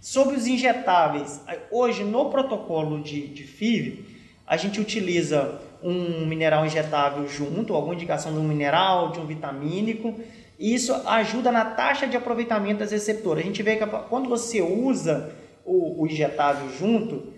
[0.00, 4.13] Sobre os injetáveis, hoje no protocolo de, de FIV,
[4.46, 10.14] a gente utiliza um mineral injetável junto, alguma indicação de um mineral, de um vitamínico,
[10.58, 13.42] e isso ajuda na taxa de aproveitamento das receptoras.
[13.42, 15.32] A gente vê que quando você usa
[15.64, 17.34] o, o injetável junto,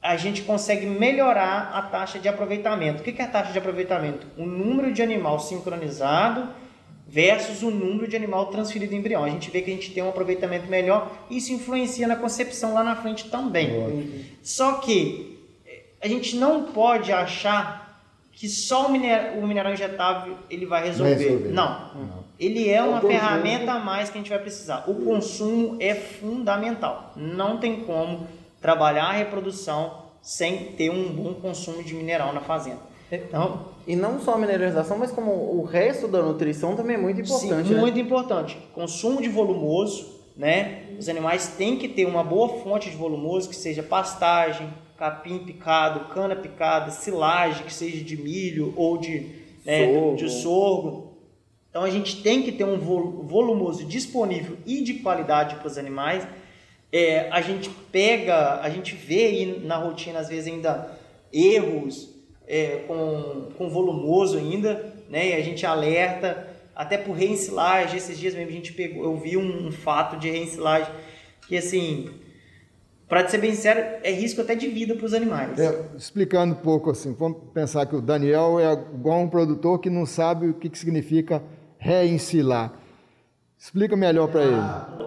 [0.00, 3.00] a gente consegue melhorar a taxa de aproveitamento.
[3.00, 4.26] O que é a taxa de aproveitamento?
[4.36, 6.48] O número de animal sincronizado
[7.08, 9.24] versus o número de animal transferido em embrião.
[9.24, 12.74] A gente vê que a gente tem um aproveitamento melhor e isso influencia na concepção
[12.74, 14.26] lá na frente também.
[14.42, 15.27] Só que
[16.02, 18.00] a gente não pode achar
[18.32, 21.14] que só o, mineral, o mineral injetável ele vai resolver.
[21.16, 21.48] Vai resolver.
[21.48, 21.94] Não.
[21.94, 22.28] Não.
[22.38, 23.18] Ele é É uma conjunto.
[23.20, 24.84] ferramenta a mais que a gente vai precisar.
[24.86, 27.12] O consumo é fundamental.
[27.16, 28.28] Não tem como
[28.60, 32.78] trabalhar a reprodução sem ter um bom consumo de mineral na fazenda.
[33.10, 37.20] Então, E não só a mineralização, mas como o resto da nutrição também é muito
[37.22, 37.68] importante.
[37.68, 37.80] Sim, né?
[37.80, 38.58] muito importante.
[38.74, 40.82] Consumo de volumoso, né?
[40.98, 46.12] Os animais têm que ter uma boa fonte de volumoso, que seja pastagem, capim picado,
[46.12, 49.26] cana picada, silagem, que seja de milho ou de,
[49.64, 50.16] né, Sorgo.
[50.16, 51.18] de sorgo.
[51.70, 55.78] Então a gente tem que ter um vol- volumoso disponível e de qualidade para os
[55.78, 56.26] animais.
[56.90, 60.98] É, a gente pega, a gente vê aí na rotina às vezes ainda
[61.32, 62.08] erros
[62.46, 65.28] é, com, com volumoso ainda, né?
[65.28, 67.98] E a gente alerta até por reensilagem.
[67.98, 70.90] Esses dias mesmo a gente pegou, eu vi um, um fato de reensilagem
[71.46, 72.08] que assim,
[73.08, 75.58] para ser bem sincero, é risco até de vida para os animais.
[75.58, 79.88] É, explicando um pouco assim, vamos pensar que o Daniel é igual um produtor que
[79.88, 81.42] não sabe o que, que significa
[81.78, 82.72] reensilar.
[83.60, 84.60] Explica melhor para ele.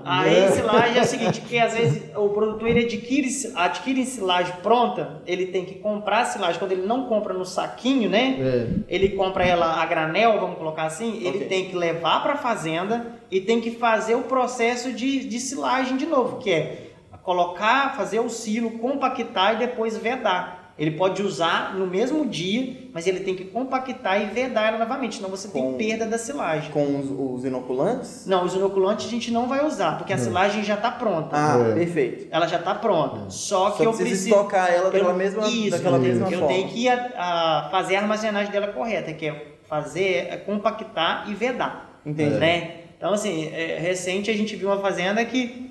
[0.04, 5.22] A ensilagem é o seguinte, que às vezes o produtor ele adquire, adquire ensilagem pronta,
[5.26, 6.60] ele tem que comprar a silagem.
[6.60, 8.38] Quando ele não compra no saquinho, né?
[8.42, 8.68] É.
[8.90, 11.48] Ele compra ela a granel, vamos colocar assim, ele Ok.
[11.48, 15.96] tem que levar para a fazenda e tem que fazer o processo de, de silagem
[15.96, 16.91] de novo, que é
[17.24, 20.60] colocar, fazer o silo, compactar e depois vedar.
[20.80, 25.18] Ele pode usar no mesmo dia, mas ele tem que compactar e vedar ela novamente,
[25.18, 26.72] senão você Com- tem perda da silagem.
[26.72, 28.26] Com os, os inoculantes?
[28.26, 31.30] Não, os inoculantes a gente não vai usar, porque a silagem já está pronta.
[31.34, 31.74] Ah, É.
[31.76, 32.28] perfeito.
[32.32, 33.30] Ela já está pronta.
[33.30, 36.40] Só que Só eu precisa preciso estocar ela daquela eu- mesma, isso, daquela mesma eu
[36.40, 36.48] forma.
[36.48, 41.36] tenho que a- a fazer a armazenagem dela correta, que é fazer, é compactar e
[41.36, 42.00] vedar.
[42.04, 42.38] Entendi.
[42.38, 42.78] Né?
[42.98, 45.71] Então, assim, é, recente a gente viu uma fazenda que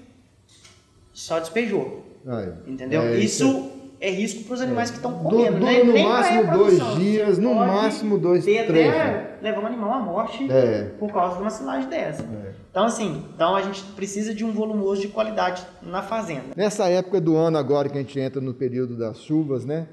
[1.21, 2.03] só despejou.
[2.27, 2.53] Aí.
[2.67, 3.03] Entendeu?
[3.03, 5.59] É, isso é risco para os animais que estão comendo.
[5.59, 5.83] né?
[5.85, 8.89] no Nem máximo dois dias, no máximo dois, ter três.
[8.89, 10.91] até levar um animal à morte É.
[10.99, 12.23] por causa de uma silagem dessa.
[12.23, 12.51] É.
[12.71, 16.45] Então, assim, então a gente precisa de um volumoso de qualidade na fazenda.
[16.57, 19.87] Nessa época do ano agora que a gente entra no período das chuvas, né?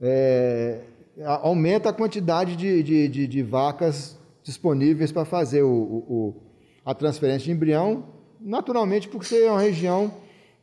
[0.00, 0.80] é,
[1.42, 6.36] aumenta a quantidade de, de, de- de vacas disponíveis para fazer o, o- o-
[6.84, 8.04] a transferência de embrião,
[8.40, 10.12] naturalmente porque é uma região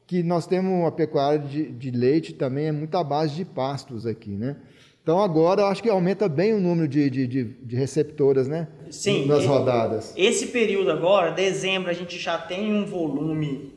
[0.07, 4.05] que nós temos uma pecuária de, de leite também é muito à base de pastos
[4.05, 4.55] aqui, né?
[5.01, 8.67] Então agora eu acho que aumenta bem o número de, de, de, de receptoras, né?
[8.89, 10.13] Sim, Nas rodadas.
[10.17, 13.71] Esse período agora, dezembro, a gente já tem um volume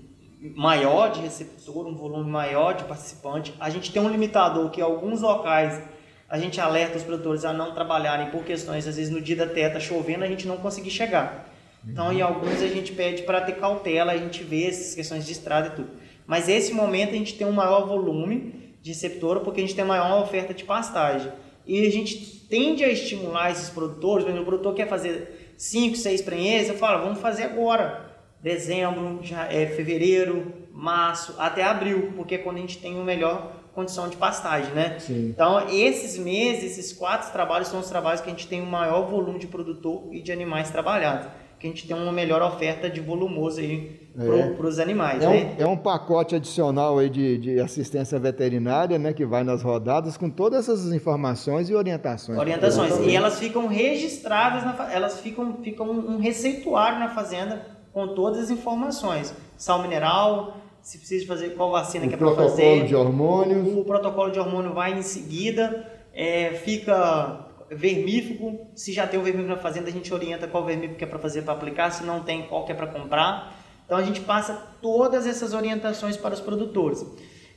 [0.54, 3.54] maior de receptor, um volume maior de participante.
[3.60, 5.82] A gente tem um limitador que alguns locais
[6.28, 9.46] a gente alerta os produtores a não trabalharem por questões, às vezes no dia da
[9.46, 11.48] terra tá chovendo, a gente não conseguir chegar.
[11.86, 15.32] Então, em alguns a gente pede para ter cautela, a gente vê essas questões de
[15.32, 15.90] estrada e tudo.
[16.28, 19.84] Mas esse momento a gente tem um maior volume de receptora porque a gente tem
[19.84, 21.32] maior oferta de pastagem.
[21.66, 26.20] E a gente tende a estimular esses produtores, quando o produtor quer fazer 5, 6
[26.22, 28.14] prenhez, eu falo, vamos fazer agora.
[28.42, 33.52] Dezembro, já é fevereiro, março, até abril, porque é quando a gente tem uma melhor
[33.74, 34.98] condição de pastagem, né?
[34.98, 35.30] Sim.
[35.30, 39.08] Então, esses meses, esses quatro trabalhos são os trabalhos que a gente tem o maior
[39.08, 41.26] volume de produtor e de animais trabalhados.
[41.58, 44.50] Que a gente tem uma melhor oferta de volumoso aí É.
[44.50, 45.56] para os animais, É né?
[45.58, 50.16] um, é um pacote adicional aí de, de assistência veterinária, né, que vai nas rodadas
[50.16, 52.38] com todas essas informações e orientações.
[52.38, 52.98] Orientações.
[53.06, 58.50] E elas ficam registradas, na, elas ficam, ficam um receituário na fazenda com todas as
[58.50, 59.34] informações.
[59.56, 62.86] Sal mineral, se precisa fazer qual vacina O que é para protocolo fazer.
[62.86, 63.68] de hormônios.
[63.68, 68.66] O, o protocolo de hormônio vai em seguida, é, fica vermífugo.
[68.74, 71.18] Se já tem o vermífugo na fazenda, a gente orienta qual vermífugo que é para
[71.18, 73.57] fazer para aplicar, se não tem, qual que é para comprar.
[73.88, 77.06] Então a gente passa todas essas orientações para os produtores.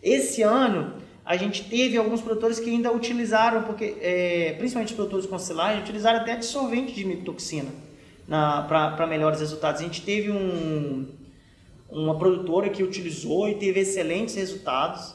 [0.02, 0.94] Esse ano
[1.26, 5.82] a gente teve alguns produtores que ainda utilizaram, porque é, principalmente os produtores com silagem,
[5.82, 7.68] utilizaram até dissolvente de mitoxina
[8.30, 9.82] para melhores resultados.
[9.82, 11.06] A gente teve um,
[11.90, 15.14] uma produtora que utilizou e teve excelentes resultados.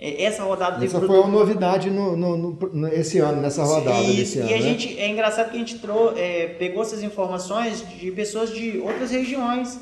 [0.00, 2.36] É, Essa rodada teve Essa foi produtor- uma novidade no, no-
[2.72, 4.50] no- esse ano, nessa rodada Isso, desse ano.
[4.50, 4.62] e a né?
[4.62, 9.10] gente é engraçado que a gente trou, é, pegou essas informações de pessoas de outras
[9.10, 9.78] regiões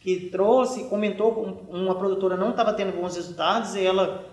[0.00, 4.24] que trouxe, comentou com uma produtora não estava tendo bons resultados e ela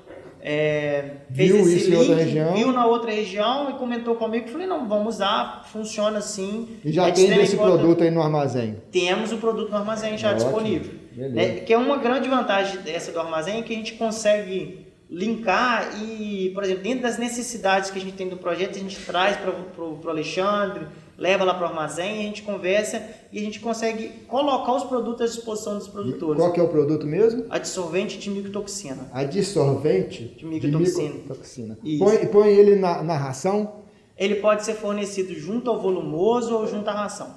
[0.41, 2.53] é, fez Viu esse isso em link, outra região?
[2.53, 4.47] viu na outra região e comentou comigo.
[4.47, 6.77] Falei não, vamos usar, funciona assim.
[6.85, 7.79] E já é tem esse importância.
[7.79, 8.77] produto aí no armazém.
[8.91, 10.93] Temos o produto no armazém já Ótimo, disponível.
[11.15, 11.55] Né?
[11.59, 16.63] Que é uma grande vantagem dessa do armazém, que a gente consegue linkar e, por
[16.63, 20.09] exemplo, dentro das necessidades que a gente tem do projeto, a gente traz para o
[20.09, 20.85] Alexandre,
[21.17, 23.01] leva lá para o armazém, a gente conversa
[23.31, 26.39] e a gente consegue colocar os produtos à disposição dos produtores.
[26.39, 27.45] Qual que é o produto mesmo?
[27.49, 29.09] Adsorvente de micotoxina.
[29.11, 31.09] Adsorvente de micotoxina.
[31.09, 31.77] De micotoxina.
[31.99, 33.81] Põe, põe ele na, na ração?
[34.15, 37.35] Ele pode ser fornecido junto ao volumoso ou junto à ração.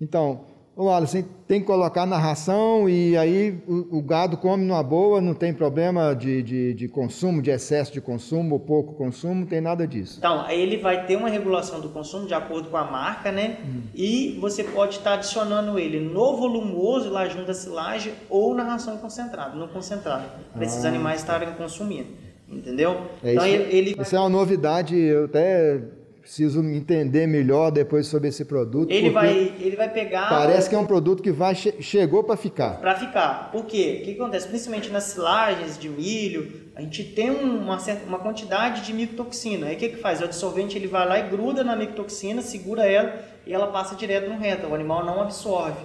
[0.00, 0.44] Então,
[0.78, 5.20] Ô Alisson, tem que colocar na ração e aí o, o, gado come numa boa,
[5.20, 9.46] não tem problema de, de, de, consumo, de excesso de consumo ou pouco consumo, não
[9.46, 10.18] tem nada disso.
[10.18, 13.58] Então, aí ele vai ter uma regulação do consumo de acordo com a marca, né?
[13.66, 13.82] Hum.
[13.92, 18.98] E você pode estar adicionando ele no volumoso, lá junto da silagem, ou na ração
[18.98, 20.64] concentrada, no concentrado, para ah.
[20.64, 22.10] esses animais estarem consumindo.
[22.48, 23.00] Entendeu?
[23.24, 23.96] É então, isso, ele, ele...
[24.00, 25.82] isso é uma novidade, eu até
[26.28, 28.90] preciso entender melhor depois sobre esse produto.
[28.90, 30.28] Ele vai, ele vai pegar.
[30.28, 32.78] Parece que é um produto que vai chegou para ficar.
[32.78, 33.50] Para ficar.
[33.50, 34.00] Por quê?
[34.02, 34.46] O que acontece?
[34.46, 39.68] Principalmente nas silagens de milho, a gente tem uma, certa, uma quantidade de micotoxina.
[39.68, 40.20] Aí o que, que faz?
[40.20, 44.28] O absorvente ele vai lá e gruda na micotoxina, segura ela e ela passa direto
[44.28, 44.66] no reto.
[44.66, 45.80] O animal não absorve.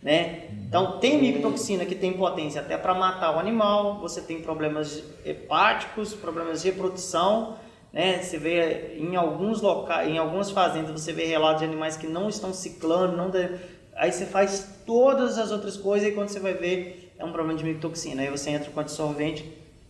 [0.00, 0.44] Né?
[0.68, 3.98] Então tem micotoxina que tem potência até para matar o animal.
[3.98, 7.56] Você tem problemas hepáticos, problemas de reprodução
[7.92, 8.22] né?
[8.22, 12.28] Você vê em alguns locais, em algumas fazendas, você vê relatos de animais que não
[12.28, 13.48] estão ciclando, não de...
[13.94, 17.58] aí você faz todas as outras coisas e quando você vai ver é um problema
[17.58, 18.22] de micotoxina.
[18.22, 19.44] Aí você entra com absorvente,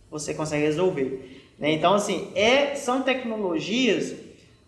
[0.09, 1.51] você consegue resolver.
[1.59, 1.71] Né?
[1.71, 4.15] Então assim, é, são tecnologias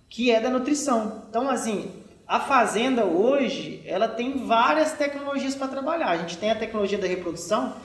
[0.10, 1.24] que é da nutrição.
[1.30, 1.89] Então assim,
[2.28, 6.10] a fazenda hoje, ela tem várias tecnologias para trabalhar.
[6.10, 7.76] A gente tem a tecnologia da reprodução,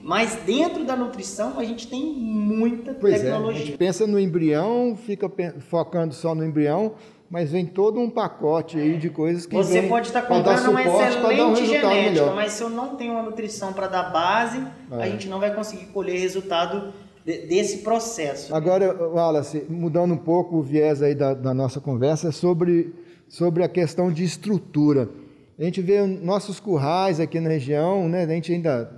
[0.00, 3.60] mas dentro da nutrição a gente tem muita pois tecnologia.
[3.60, 5.30] É, a gente pensa no embrião, fica
[5.60, 6.94] focando só no embrião,
[7.30, 11.62] mas vem todo um pacote aí de coisas que Você pode estar comprando uma excelente
[11.62, 12.34] um genética, melhor.
[12.34, 15.02] mas se eu não tenho uma nutrição para dar base, é.
[15.02, 16.92] a gente não vai conseguir colher resultado
[17.24, 18.54] desse processo.
[18.54, 22.94] Agora, Wallace, mudando um pouco o viés aí da, da nossa conversa, sobre,
[23.28, 25.10] sobre a questão de estrutura.
[25.58, 28.22] A gente vê nossos currais aqui na região, né?
[28.22, 28.96] A gente ainda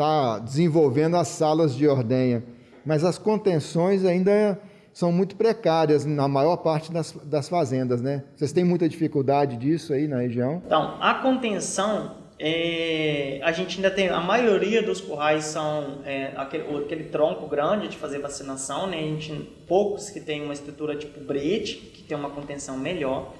[0.00, 2.42] está desenvolvendo as salas de ordenha,
[2.86, 4.58] mas as contenções ainda
[4.94, 8.24] são muito precárias na maior parte das, das fazendas, né?
[8.34, 10.62] Vocês têm muita dificuldade disso aí na região?
[10.64, 16.64] Então, a contenção, é, a gente ainda tem, a maioria dos currais são é, aquele,
[16.78, 18.98] aquele, tronco grande de fazer vacinação, né?
[18.98, 19.32] A gente,
[19.68, 23.34] poucos que tem uma estrutura tipo brete, que tem uma contenção melhor.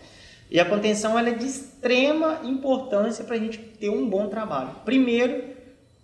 [0.51, 4.71] E a contenção ela é de extrema importância para a gente ter um bom trabalho.
[4.85, 5.50] Primeiro,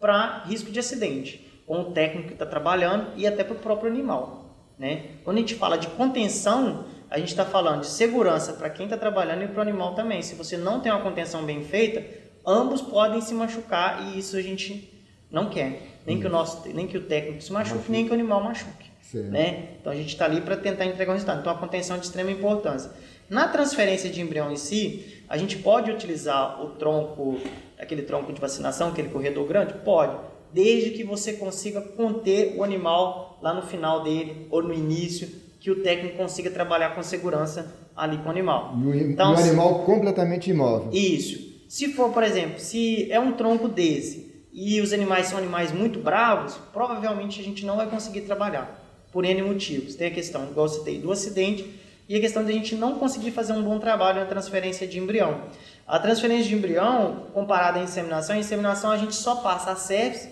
[0.01, 3.91] para risco de acidente, com o técnico que está trabalhando e até para o próprio
[3.91, 4.47] animal.
[4.79, 5.07] Né?
[5.25, 8.97] Quando a gente fala de contenção, a gente está falando de segurança para quem está
[8.97, 10.21] trabalhando e para o animal também.
[10.23, 12.05] Se você não tem uma contenção bem feita,
[12.47, 14.93] ambos podem se machucar e isso a gente
[15.31, 15.83] não quer.
[16.07, 17.93] Nem, que, o nosso, nem que o técnico se machuque, Machuca.
[17.93, 18.91] nem que o animal machuque.
[19.15, 19.71] Né?
[19.81, 21.41] Então a gente está ali para tentar entregar um resultado.
[21.41, 22.91] Então a contenção é de extrema importância.
[23.29, 27.41] Na transferência de embrião em si, a gente pode utilizar o tronco
[27.79, 29.75] aquele tronco de vacinação, aquele corredor grande?
[29.85, 30.17] Pode,
[30.53, 35.29] desde que você consiga conter o animal lá no final dele ou no início,
[35.61, 38.75] que o técnico consiga trabalhar com segurança ali com o animal.
[38.79, 40.91] E o, então, o animal se, completamente imóvel.
[40.93, 41.67] Isso.
[41.69, 45.99] Se for, por exemplo, se é um tronco desse e os animais são animais muito
[45.99, 48.81] bravos, provavelmente a gente não vai conseguir trabalhar,
[49.13, 49.95] por N motivos.
[49.95, 51.69] Tem a questão, igual eu citei, do acidente
[52.09, 54.99] e a questão de a gente não conseguir fazer um bom trabalho na transferência de
[54.99, 55.43] embrião.
[55.87, 60.31] A transferência de embrião, comparada à inseminação, a inseminação a gente só passa a sepse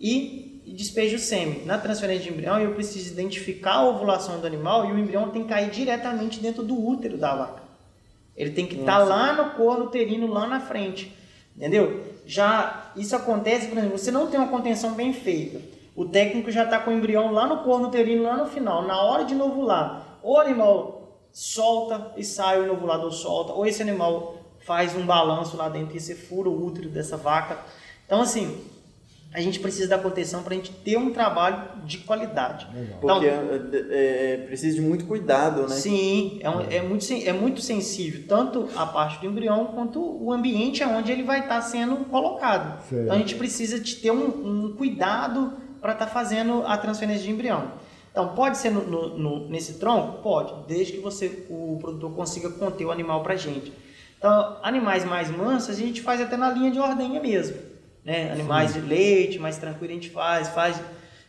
[0.00, 1.64] e despeja o sêmen.
[1.64, 5.42] Na transferência de embrião, eu preciso identificar a ovulação do animal e o embrião tem
[5.42, 7.62] que cair diretamente dentro do útero da vaca.
[8.36, 11.16] Ele tem que estar tá lá no corpo uterino, lá na frente.
[11.56, 12.04] Entendeu?
[12.26, 15.60] Já isso acontece, por exemplo, você não tem uma contenção bem feita.
[15.94, 18.82] O técnico já está com o embrião lá no corno uterino, lá no final.
[18.82, 23.80] Na hora de novular, ou o animal solta e sai, o novulador solta, ou esse
[23.80, 27.58] animal faz um balanço lá dentro e você fura o útero dessa vaca.
[28.04, 28.60] Então, assim,
[29.32, 32.66] a gente precisa da contenção para a gente ter um trabalho de qualidade.
[32.74, 32.98] Legal.
[32.98, 35.76] Então, Porque é, é, precisa de muito cuidado, né?
[35.76, 40.32] Sim, é, um, é, muito, é muito sensível, tanto a parte do embrião quanto o
[40.32, 42.82] ambiente onde ele vai estar tá sendo colocado.
[42.88, 43.02] Certo.
[43.04, 47.22] Então a gente precisa de ter um, um cuidado para estar tá fazendo a transferência
[47.22, 47.72] de embrião.
[48.10, 50.22] Então, pode ser no, no, no, nesse tronco?
[50.22, 53.70] Pode, desde que você, o produtor consiga conter o animal para a gente.
[54.18, 57.56] Então, animais mais mansos a gente faz até na linha de ordenha mesmo.
[58.04, 58.30] Né?
[58.32, 58.80] Animais Sim.
[58.80, 60.80] de leite, mais tranquilo, a gente faz, faz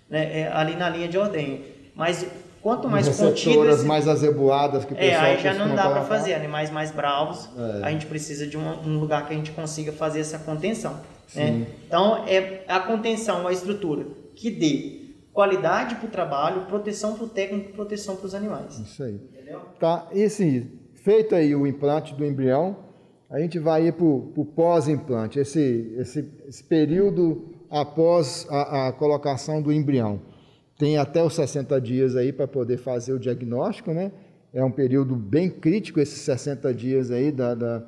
[0.10, 1.60] né, é, ali na linha de ordenha.
[1.96, 2.26] Mas
[2.62, 3.84] quanto mais contidas...
[3.84, 6.34] mais azeboadas que o pessoal É, aí já não dá para fazer.
[6.34, 7.84] Animais mais bravos, é.
[7.84, 11.00] a gente precisa de um, um, lugar que a gente consiga fazer essa contenção.
[11.36, 11.66] Né?
[11.88, 17.30] Então, é a contenção, a estrutura que dê qualidade para o trabalho, proteção para o
[17.30, 18.80] técnico, proteção para os animais.
[18.80, 19.16] Isso aí.
[19.16, 19.62] Entendeu?
[19.80, 20.77] Tá, e assim,
[21.08, 22.76] feito aí o implante do embrião,
[23.30, 29.62] a gente vai ir para o pós-implante, esse, esse, esse, período após a, a, colocação
[29.62, 30.20] do embrião.
[30.78, 34.12] Tem até os 60 dias aí para poder fazer o diagnóstico, né?
[34.53, 37.84] É um período bem crítico esses 60 dias aí da, da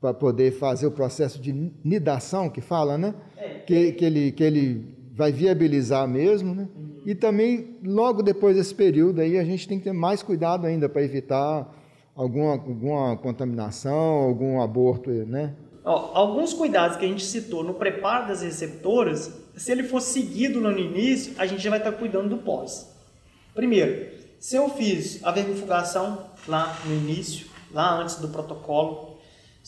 [0.00, 1.52] para poder fazer o processo de
[1.84, 3.14] nidação que fala, né?
[3.36, 3.60] É.
[3.60, 6.68] Que, que, ele, que ele vai viabilizar mesmo, né?
[7.06, 10.88] E também, logo depois desse período aí, a gente tem que ter mais cuidado ainda
[10.88, 11.77] para evitar
[12.18, 15.54] alguma, alguma contaminação, algum aborto, né?
[15.84, 20.76] Alguns cuidados que a gente citou no preparo das receptoras, se ele for seguido no
[20.76, 22.92] início, a gente já vai estar cuidando do pós.
[23.54, 29.07] Primeiro, se eu fiz a vermifugação lá no início, lá antes do protocolo,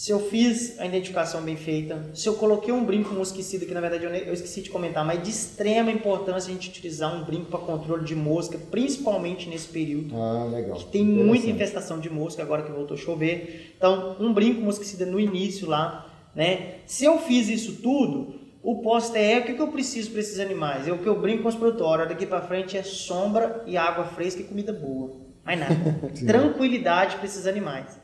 [0.00, 3.82] se eu fiz a identificação bem feita, se eu coloquei um brinco mosquicida, que na
[3.82, 7.58] verdade eu, esqueci de comentar, mas de extrema importância a gente utilizar um brinco para
[7.58, 10.16] controle de mosca, principalmente nesse período.
[10.16, 10.78] Ah, legal.
[10.78, 13.74] Que tem muita infestação de mosca agora que voltou a chover.
[13.76, 16.76] Então, um brinco mosquicida no início lá, né?
[16.86, 20.40] Se eu fiz isso tudo, o pós é o que, que eu preciso para esses
[20.40, 20.88] animais?
[20.88, 22.08] É o que eu brinco com os produtores.
[22.08, 25.12] Daqui para frente é sombra e água fresca e comida boa.
[25.44, 25.74] Mais nada.
[26.26, 28.00] Tranquilidade para esses animais.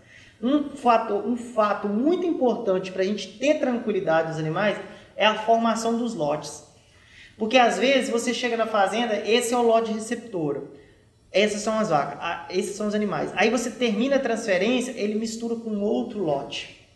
[0.47, 4.79] Um fato, um fato muito importante para a gente ter tranquilidade dos animais
[5.17, 6.63] é a formação dos lotes.
[7.37, 10.69] Porque às vezes você chega na fazenda, esse é o lote receptor.
[11.33, 13.33] Essas são as vacas, esses são os animais.
[13.35, 16.87] Aí você termina a transferência, ele mistura com outro lote.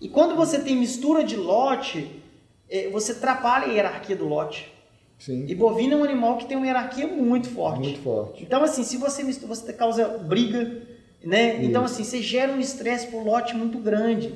[0.00, 2.22] E quando você tem mistura de lote,
[2.70, 4.72] eh, você atrapalha a hierarquia do lote.
[5.18, 5.44] Sim.
[5.48, 7.80] E bovino é um animal que tem uma hierarquia muito forte.
[7.80, 8.44] Muito forte.
[8.44, 10.95] Então, assim, se você mistura, você causa briga,
[11.26, 11.62] né?
[11.62, 14.32] Então, assim, você gera um estresse por lote muito grande.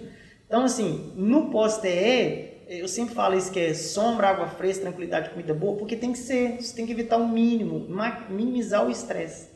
[0.47, 5.55] Então, assim, no pós-TE, eu sempre falo isso que é sombra, água fresca, tranquilidade, comida
[5.55, 7.87] boa, porque tem que ser, você tem que evitar o mínimo,
[8.29, 9.49] minimizar o estresse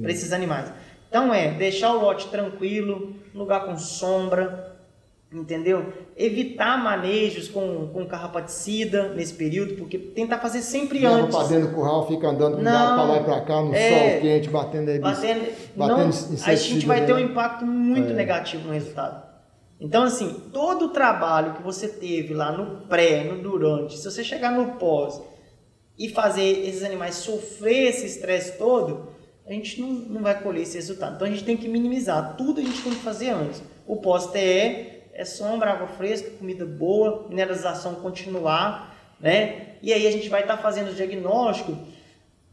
[0.00, 0.72] para esses animais.
[1.08, 4.67] Então é deixar o lote tranquilo, lugar com sombra,
[5.32, 5.92] entendeu?
[6.16, 11.36] Evitar manejos com, com carrapaticida nesse período, porque tentar fazer sempre Leva antes.
[11.36, 14.48] para dentro do curral, fica andando para lá e para cá no é, sol quente,
[14.48, 14.98] batendo aí.
[14.98, 18.14] Batendo, batendo não, a gente vai ter um impacto muito é.
[18.14, 19.28] negativo no resultado.
[19.80, 24.24] Então, assim, todo o trabalho que você teve lá no pré, no durante, se você
[24.24, 25.20] chegar no pós
[25.96, 29.08] e fazer esses animais sofrer esse estresse todo,
[29.46, 31.14] a gente não, não vai colher esse resultado.
[31.14, 32.34] Então, a gente tem que minimizar.
[32.36, 33.62] Tudo a gente tem que fazer antes.
[33.86, 39.74] O pós-TE é sombra, água fresca, comida boa, mineralização continuar, né?
[39.82, 41.76] E aí a gente vai estar tá fazendo o diagnóstico.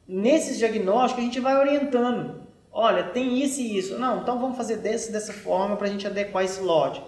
[0.07, 2.41] Nesses diagnósticos a gente vai orientando.
[2.71, 3.99] Olha, tem isso e isso.
[3.99, 7.03] Não, então vamos fazer desse, dessa forma para a gente adequar esse lote.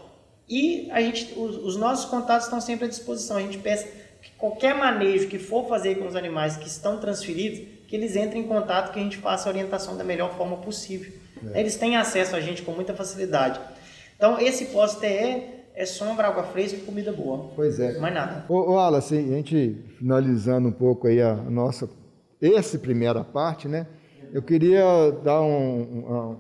[0.48, 3.38] E a gente, os, os, nossos contatos estão sempre à disposição.
[3.38, 3.88] A gente peça
[4.22, 8.44] que qualquer manejo que for fazer com os animais que estão transferidos, que eles entrem
[8.44, 11.12] em contato, que a gente faça a orientação da melhor forma possível.
[11.52, 11.60] É.
[11.60, 13.60] Eles têm acesso a gente com muita facilidade.
[14.18, 15.44] Então, esse pós-TE
[15.76, 17.52] é sombra, água fresca e comida boa.
[17.56, 18.00] Pois é.
[18.00, 18.46] Mais nada.
[18.50, 21.88] Ô, ô Wallace, a gente finalizando um pouco aí a nossa,
[22.42, 23.86] essa primeira parte, né?
[24.34, 26.40] Eu queria dar um,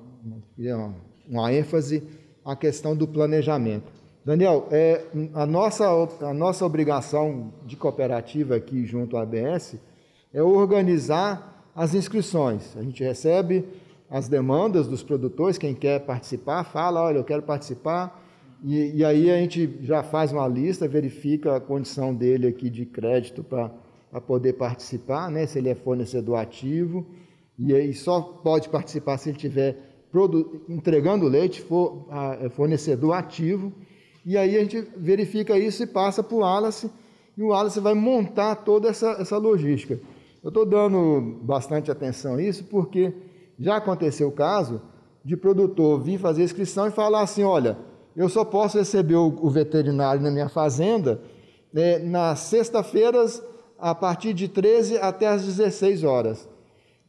[0.57, 0.95] uma,
[1.29, 2.03] uma ênfase
[2.43, 3.91] à questão do planejamento.
[4.25, 5.03] Daniel, é,
[5.35, 5.85] a, nossa,
[6.21, 9.75] a nossa obrigação de cooperativa aqui junto à ABS
[10.33, 12.75] é organizar as inscrições.
[12.75, 13.63] A gente recebe
[14.09, 18.23] as demandas dos produtores, quem quer participar, fala, olha, eu quero participar,
[18.63, 22.85] e, e aí a gente já faz uma lista, verifica a condição dele aqui de
[22.85, 23.69] crédito para
[24.21, 27.05] poder participar, né, se ele é fornecedor ativo,
[27.59, 29.77] e aí só pode participar se ele tiver
[30.67, 32.07] entregando leite, for
[32.41, 33.71] é fornecedor ativo,
[34.25, 36.89] e aí a gente verifica isso e passa para o Wallace,
[37.37, 39.99] e o Wallace vai montar toda essa, essa logística.
[40.43, 43.13] Eu estou dando bastante atenção a isso porque
[43.59, 44.81] já aconteceu o caso
[45.23, 47.77] de produtor vir fazer inscrição e falar assim: olha,
[48.15, 51.21] eu só posso receber o, veterinário na minha fazenda
[51.71, 53.43] né, nas sextas-feiras,
[53.77, 56.49] a partir de 13 até as 16 horas.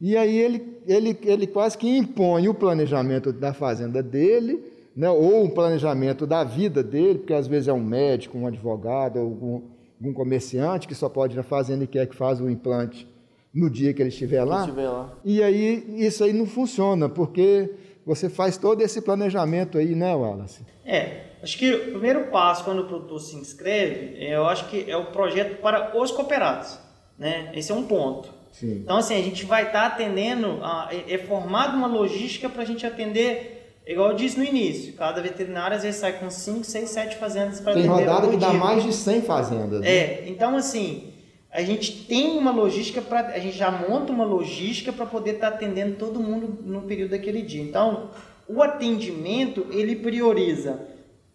[0.01, 4.63] E aí ele, ele, ele quase que impõe o planejamento da fazenda dele,
[4.95, 9.19] né, ou o planejamento da vida dele, porque às vezes é um médico, um advogado,
[9.19, 9.61] algum,
[9.99, 13.07] algum comerciante que só pode ir na fazenda e quer que faça o implante
[13.53, 14.61] no dia que ele estiver lá.
[14.61, 15.13] estiver lá.
[15.23, 17.71] E aí isso aí não funciona, porque
[18.05, 20.65] você faz todo esse planejamento aí, né, Wallace?
[20.85, 24.89] É, acho que o primeiro passo quando o produtor se inscreve, é, eu acho que
[24.89, 26.79] é o projeto para os cooperados,
[27.17, 27.51] né?
[27.53, 28.39] Esse é um ponto.
[28.51, 28.81] Sim.
[28.83, 32.63] Então, assim, a gente vai estar tá atendendo, a, é, é formado uma logística para
[32.63, 36.63] a gente atender, igual eu disse no início, cada veterinário às vezes sai com 5,
[36.63, 37.87] 6, 7 fazendas para atender.
[37.87, 39.81] Tem rodada que dá mais de 100 fazendas.
[39.81, 39.87] Né?
[39.87, 41.13] É, então assim,
[41.51, 45.51] a gente tem uma logística para a gente já monta uma logística para poder estar
[45.51, 47.61] tá atendendo todo mundo no período daquele dia.
[47.61, 48.11] Então,
[48.47, 50.79] o atendimento ele prioriza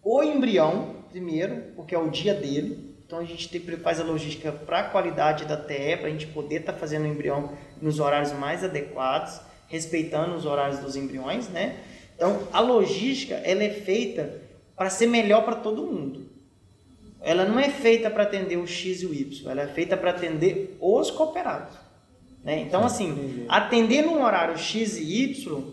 [0.01, 2.95] o embrião primeiro, porque é o dia dele.
[3.05, 6.27] Então a gente tem, faz a logística para a qualidade da TE, para a gente
[6.27, 7.51] poder estar tá fazendo o embrião
[7.81, 11.77] nos horários mais adequados, respeitando os horários dos embriões, né?
[12.15, 14.41] Então a logística ela é feita
[14.75, 16.34] para ser melhor para todo mundo.
[17.25, 20.11] Ela não é feita para atender o X e o Y, ela é feita para
[20.11, 21.75] atender os cooperados.
[22.43, 22.61] Né?
[22.61, 25.63] Então, assim, atender num horário X e Y,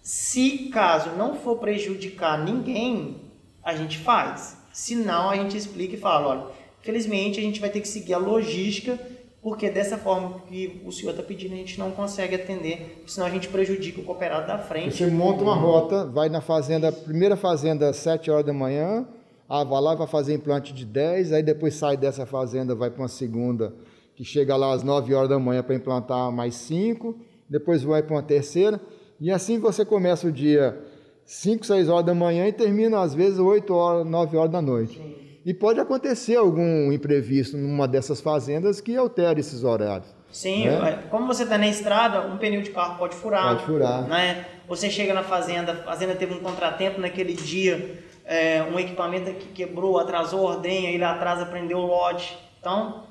[0.00, 3.16] se caso não for prejudicar ninguém,
[3.62, 4.56] a gente faz.
[4.72, 6.46] Se não, a gente explica e fala, olha,
[6.80, 8.98] felizmente a gente vai ter que seguir a logística,
[9.42, 13.30] porque dessa forma que o senhor está pedindo, a gente não consegue atender, senão a
[13.30, 14.96] gente prejudica o cooperado da frente.
[14.96, 19.06] Você monta uma rota, vai na fazenda, primeira fazenda às 7 horas da manhã,
[19.48, 23.02] ah, vai lá, vai fazer implante de 10, aí depois sai dessa fazenda, vai para
[23.02, 23.74] uma segunda
[24.14, 27.16] que chega lá às 9 horas da manhã para implantar mais 5,
[27.48, 28.80] depois vai para uma terceira,
[29.20, 30.78] e assim você começa o dia
[31.24, 34.98] 5, 6 horas da manhã e termina às vezes 8 horas, 9 horas da noite.
[34.98, 35.14] Sim.
[35.44, 40.08] E pode acontecer algum imprevisto numa dessas fazendas que altere esses horários.
[40.30, 41.04] Sim, né?
[41.10, 43.54] como você está na estrada, um pneu de carro pode furar.
[43.54, 44.08] Pode furar.
[44.08, 44.46] Né?
[44.66, 49.48] Você chega na fazenda, a fazenda teve um contratempo naquele dia, é, um equipamento que
[49.48, 52.36] quebrou, atrasou a ordenha, ele atrasa, prendeu o lote.
[52.60, 53.04] Então,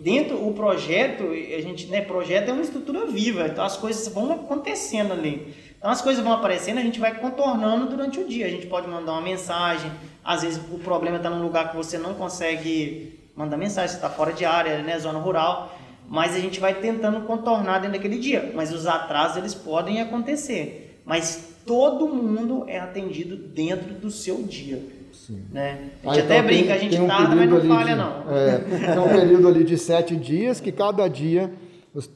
[0.00, 4.32] dentro o projeto, a gente, né, projeto é uma estrutura viva, então as coisas vão
[4.32, 5.54] acontecendo ali.
[5.78, 8.46] Então as coisas vão aparecendo, a gente vai contornando durante o dia.
[8.46, 9.90] A gente pode mandar uma mensagem,
[10.24, 14.10] às vezes o problema está num lugar que você não consegue mandar mensagem, você está
[14.10, 15.76] fora de área, né, zona rural,
[16.08, 18.52] mas a gente vai tentando contornar dentro daquele dia.
[18.54, 24.82] Mas os atrasos eles podem acontecer, mas todo mundo é atendido dentro do seu dia.
[25.12, 25.44] Sim.
[25.52, 25.90] Né?
[26.02, 28.00] A gente Aí, até então, brinca, tem, a gente um tarda, mas não falha, de,
[28.00, 28.34] não.
[28.34, 28.58] É,
[28.94, 31.52] tem um período ali de sete dias que cada dia,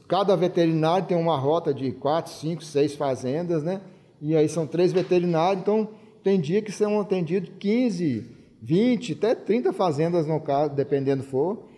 [0.07, 3.79] cada veterinário tem uma rota de quatro, cinco, seis fazendas, né?
[4.19, 5.87] E aí são três veterinários, então
[6.23, 8.25] tem dia que são atendidos 15,
[8.61, 11.72] 20, até 30 fazendas no caso, dependendo for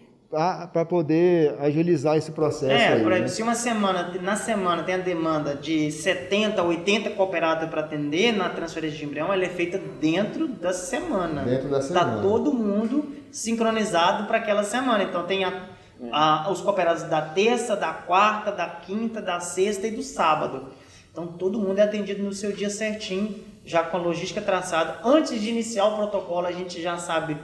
[0.71, 2.71] para poder agilizar esse processo.
[2.71, 3.35] É, aí, por exemplo, né?
[3.35, 8.49] se uma semana, na semana tem a demanda de 70, 80 cooperados para atender na
[8.49, 11.43] transferência de embrião, ela é feita dentro da semana.
[11.43, 12.15] Dentro da tá semana.
[12.15, 15.03] Está todo mundo sincronizado para aquela semana.
[15.05, 15.69] Então tem a,
[16.11, 20.65] a, os cooperados da terça, da quarta, da quinta, da sexta e do sábado.
[21.13, 24.99] Então todo mundo é atendido no seu dia certinho, já com a logística traçada.
[25.01, 27.37] Antes de iniciar o protocolo, a gente já sabe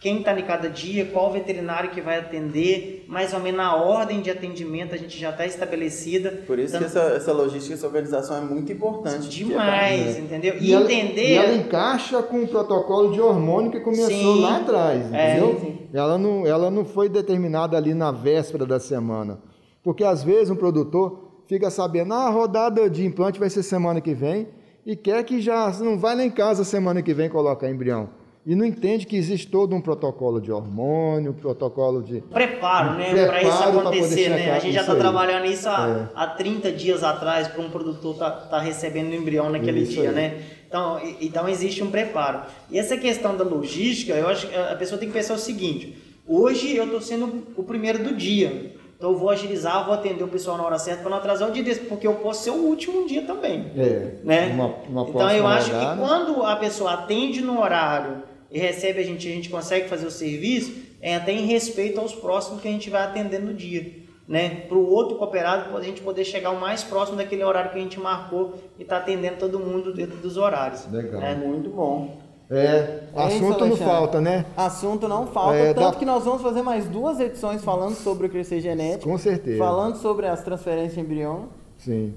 [0.00, 4.22] quem está em cada dia, qual veterinário que vai atender, mais ou menos a ordem
[4.22, 6.42] de atendimento a gente já está estabelecida.
[6.46, 9.28] Por isso que essa, essa logística, essa organização é muito importante.
[9.28, 10.20] Demais, é.
[10.20, 10.54] entendeu?
[10.58, 11.34] E, e entender...
[11.34, 15.36] Ela, e ela encaixa com o protocolo de hormônio que começou sim, lá atrás, é,
[15.36, 15.78] entendeu?
[15.92, 19.38] É, ela, não, ela não foi determinada ali na véspera da semana.
[19.84, 24.00] Porque às vezes um produtor fica sabendo, ah, a rodada de implante vai ser semana
[24.00, 24.48] que vem,
[24.86, 28.54] e quer que já não vai lá em casa semana que vem colocar embrião e
[28.54, 32.22] não entende que existe todo um protocolo de hormônio, protocolo de.
[32.22, 33.26] Preparo, né?
[33.26, 34.52] Para isso acontecer, né?
[34.52, 36.18] A gente já está trabalhando isso há, é.
[36.18, 39.92] há 30 dias atrás para um produtor estar tá, tá recebendo o embrião naquele isso
[39.92, 40.14] dia, aí.
[40.14, 40.42] né?
[40.66, 42.42] Então, então existe um preparo.
[42.70, 45.98] E essa questão da logística, eu acho que a pessoa tem que pensar o seguinte:
[46.26, 48.74] hoje eu estou sendo o primeiro do dia.
[48.96, 51.52] Então eu vou agilizar, vou atender o pessoal na hora certa para não atrasar o
[51.52, 53.70] dia desse, porque eu posso ser o último dia também.
[53.76, 54.12] É.
[54.22, 54.46] Né?
[54.54, 59.04] Uma, uma então eu acho que quando a pessoa atende no horário e recebe a
[59.04, 62.70] gente, a gente consegue fazer o serviço, é até em respeito aos próximos que a
[62.70, 64.00] gente vai atender no dia.
[64.26, 64.60] Né?
[64.68, 67.82] Para o outro cooperado, a gente poder chegar o mais próximo daquele horário que a
[67.82, 70.86] gente marcou e estar tá atendendo todo mundo dentro dos horários.
[70.90, 71.20] Legal.
[71.20, 72.16] É muito bom.
[72.48, 74.44] É, é assunto não falta, né?
[74.56, 75.98] Assunto não falta, é, tanto dá...
[75.98, 79.08] que nós vamos fazer mais duas edições falando sobre o crescer genético.
[79.08, 79.58] Com certeza.
[79.58, 81.48] Falando sobre as transferências de embrião.
[81.78, 82.14] Sim.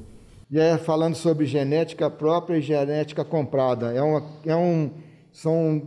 [0.49, 3.93] E é falando sobre genética própria e genética comprada.
[3.93, 4.89] É, uma, é um,
[5.31, 5.83] são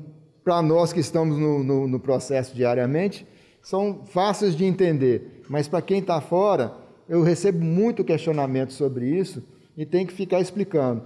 [0.46, 3.26] para nós que estamos no, no, no, processo diariamente,
[3.60, 6.72] são fáceis de entender, mas para quem está fora,
[7.08, 9.42] eu recebo muito questionamento sobre isso
[9.76, 11.02] e tem que ficar explicando.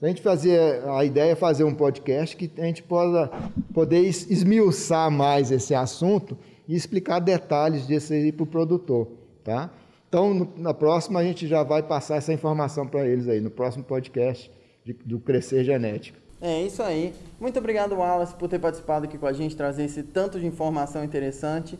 [0.00, 3.32] A gente fazer a ideia é fazer um podcast que a gente possa
[3.72, 6.38] poder esmiuçar mais esse assunto
[6.68, 9.08] e explicar detalhes disso aí para o produtor,
[9.42, 9.72] tá?
[10.08, 13.82] Então, na próxima a gente já vai passar essa informação para eles aí no próximo
[13.82, 14.52] podcast
[14.84, 16.23] de, do Crescer Genética.
[16.46, 17.14] É isso aí.
[17.40, 21.02] Muito obrigado, Wallace, por ter participado aqui com a gente, trazer esse tanto de informação
[21.02, 21.78] interessante.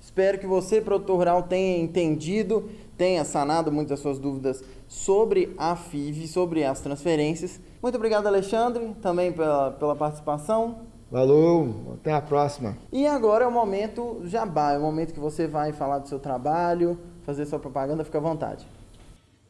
[0.00, 5.76] Espero que você, produtor rural, tenha entendido, tenha sanado muitas das suas dúvidas sobre a
[5.76, 7.60] FIV, sobre as transferências.
[7.82, 10.78] Muito obrigado, Alexandre, também pela, pela participação.
[11.10, 12.74] Falou, até a próxima.
[12.90, 16.18] E agora é o momento jabá, é o momento que você vai falar do seu
[16.18, 18.66] trabalho, fazer sua propaganda, fica à vontade.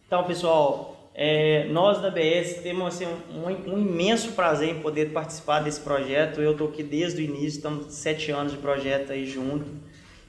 [0.09, 5.61] Então, pessoal, É, nós da BS temos assim, um, um, imenso prazer em poder participar
[5.61, 6.43] desse projeto.
[6.43, 9.65] Eu estou aqui desde o início, estamos sete anos de projeto aí junto.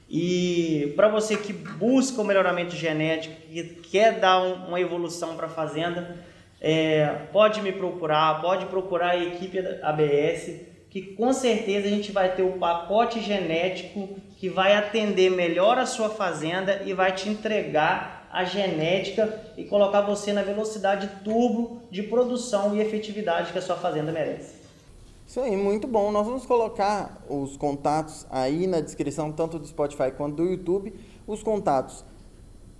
[0.08, 5.44] E para você que busca o melhoramento genético, que quer dar um, uma evolução para
[5.44, 6.16] a fazenda,
[6.58, 12.12] é, pode me procurar, pode procurar a equipe da ABS, que com certeza a gente
[12.12, 17.28] vai ter o pacote genético que vai atender melhor a sua fazenda e vai te
[17.28, 23.62] entregar a genética e colocar você na velocidade turbo de produção e efetividade que a
[23.62, 24.58] sua fazenda merece.
[25.26, 26.10] Isso aí, muito bom.
[26.10, 30.94] Nós vamos colocar os contatos aí na descrição, tanto do Spotify quanto do YouTube,
[31.26, 32.04] os contatos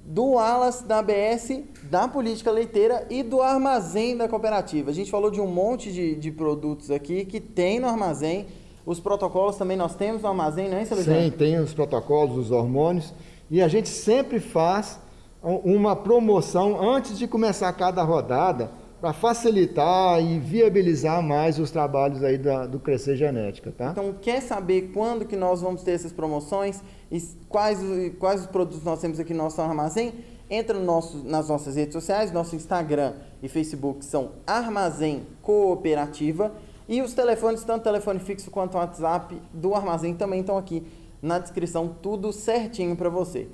[0.03, 4.90] do Alas, da ABS, da Política Leiteira e do armazém da cooperativa.
[4.90, 8.46] A gente falou de um monte de, de produtos aqui que tem no armazém.
[8.86, 11.20] Os protocolos também nós temos no armazém, não é, Celestino?
[11.20, 13.12] Sim, tem os protocolos, os hormônios.
[13.51, 14.99] E a gente sempre faz
[15.43, 18.70] uma promoção antes de começar cada rodada
[19.01, 23.91] para facilitar e viabilizar mais os trabalhos aí da, do Crescer Genética, tá?
[23.93, 27.78] Então, quer saber quando que nós vamos ter essas promoções e quais,
[28.18, 30.14] quais os produtos nós temos aqui no nosso armazém?
[30.51, 33.12] Entra no nosso, nas nossas redes sociais, nosso Instagram
[33.43, 36.53] e Facebook são Armazém Cooperativa
[36.89, 40.82] e os telefones, tanto telefone fixo quanto WhatsApp do armazém também estão aqui
[41.20, 43.47] na descrição, tudo certinho para você.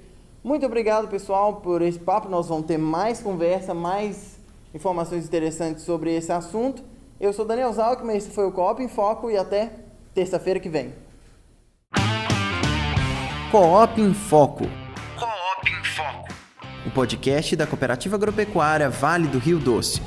[0.45, 2.28] Muito obrigado, pessoal, por esse papo.
[2.28, 4.38] Nós vamos ter mais conversa, mais
[4.74, 6.84] informações interessantes sobre esse assunto.
[7.18, 9.72] Eu sou Daniel Zalkman, esse foi o Coop em Foco e até
[10.12, 10.92] terça-feira que vem.
[13.51, 14.64] Coop em Foco.
[15.18, 16.28] Coop em Foco.
[16.86, 20.03] O podcast da Cooperativa Agropecuária Vale do Rio Doce.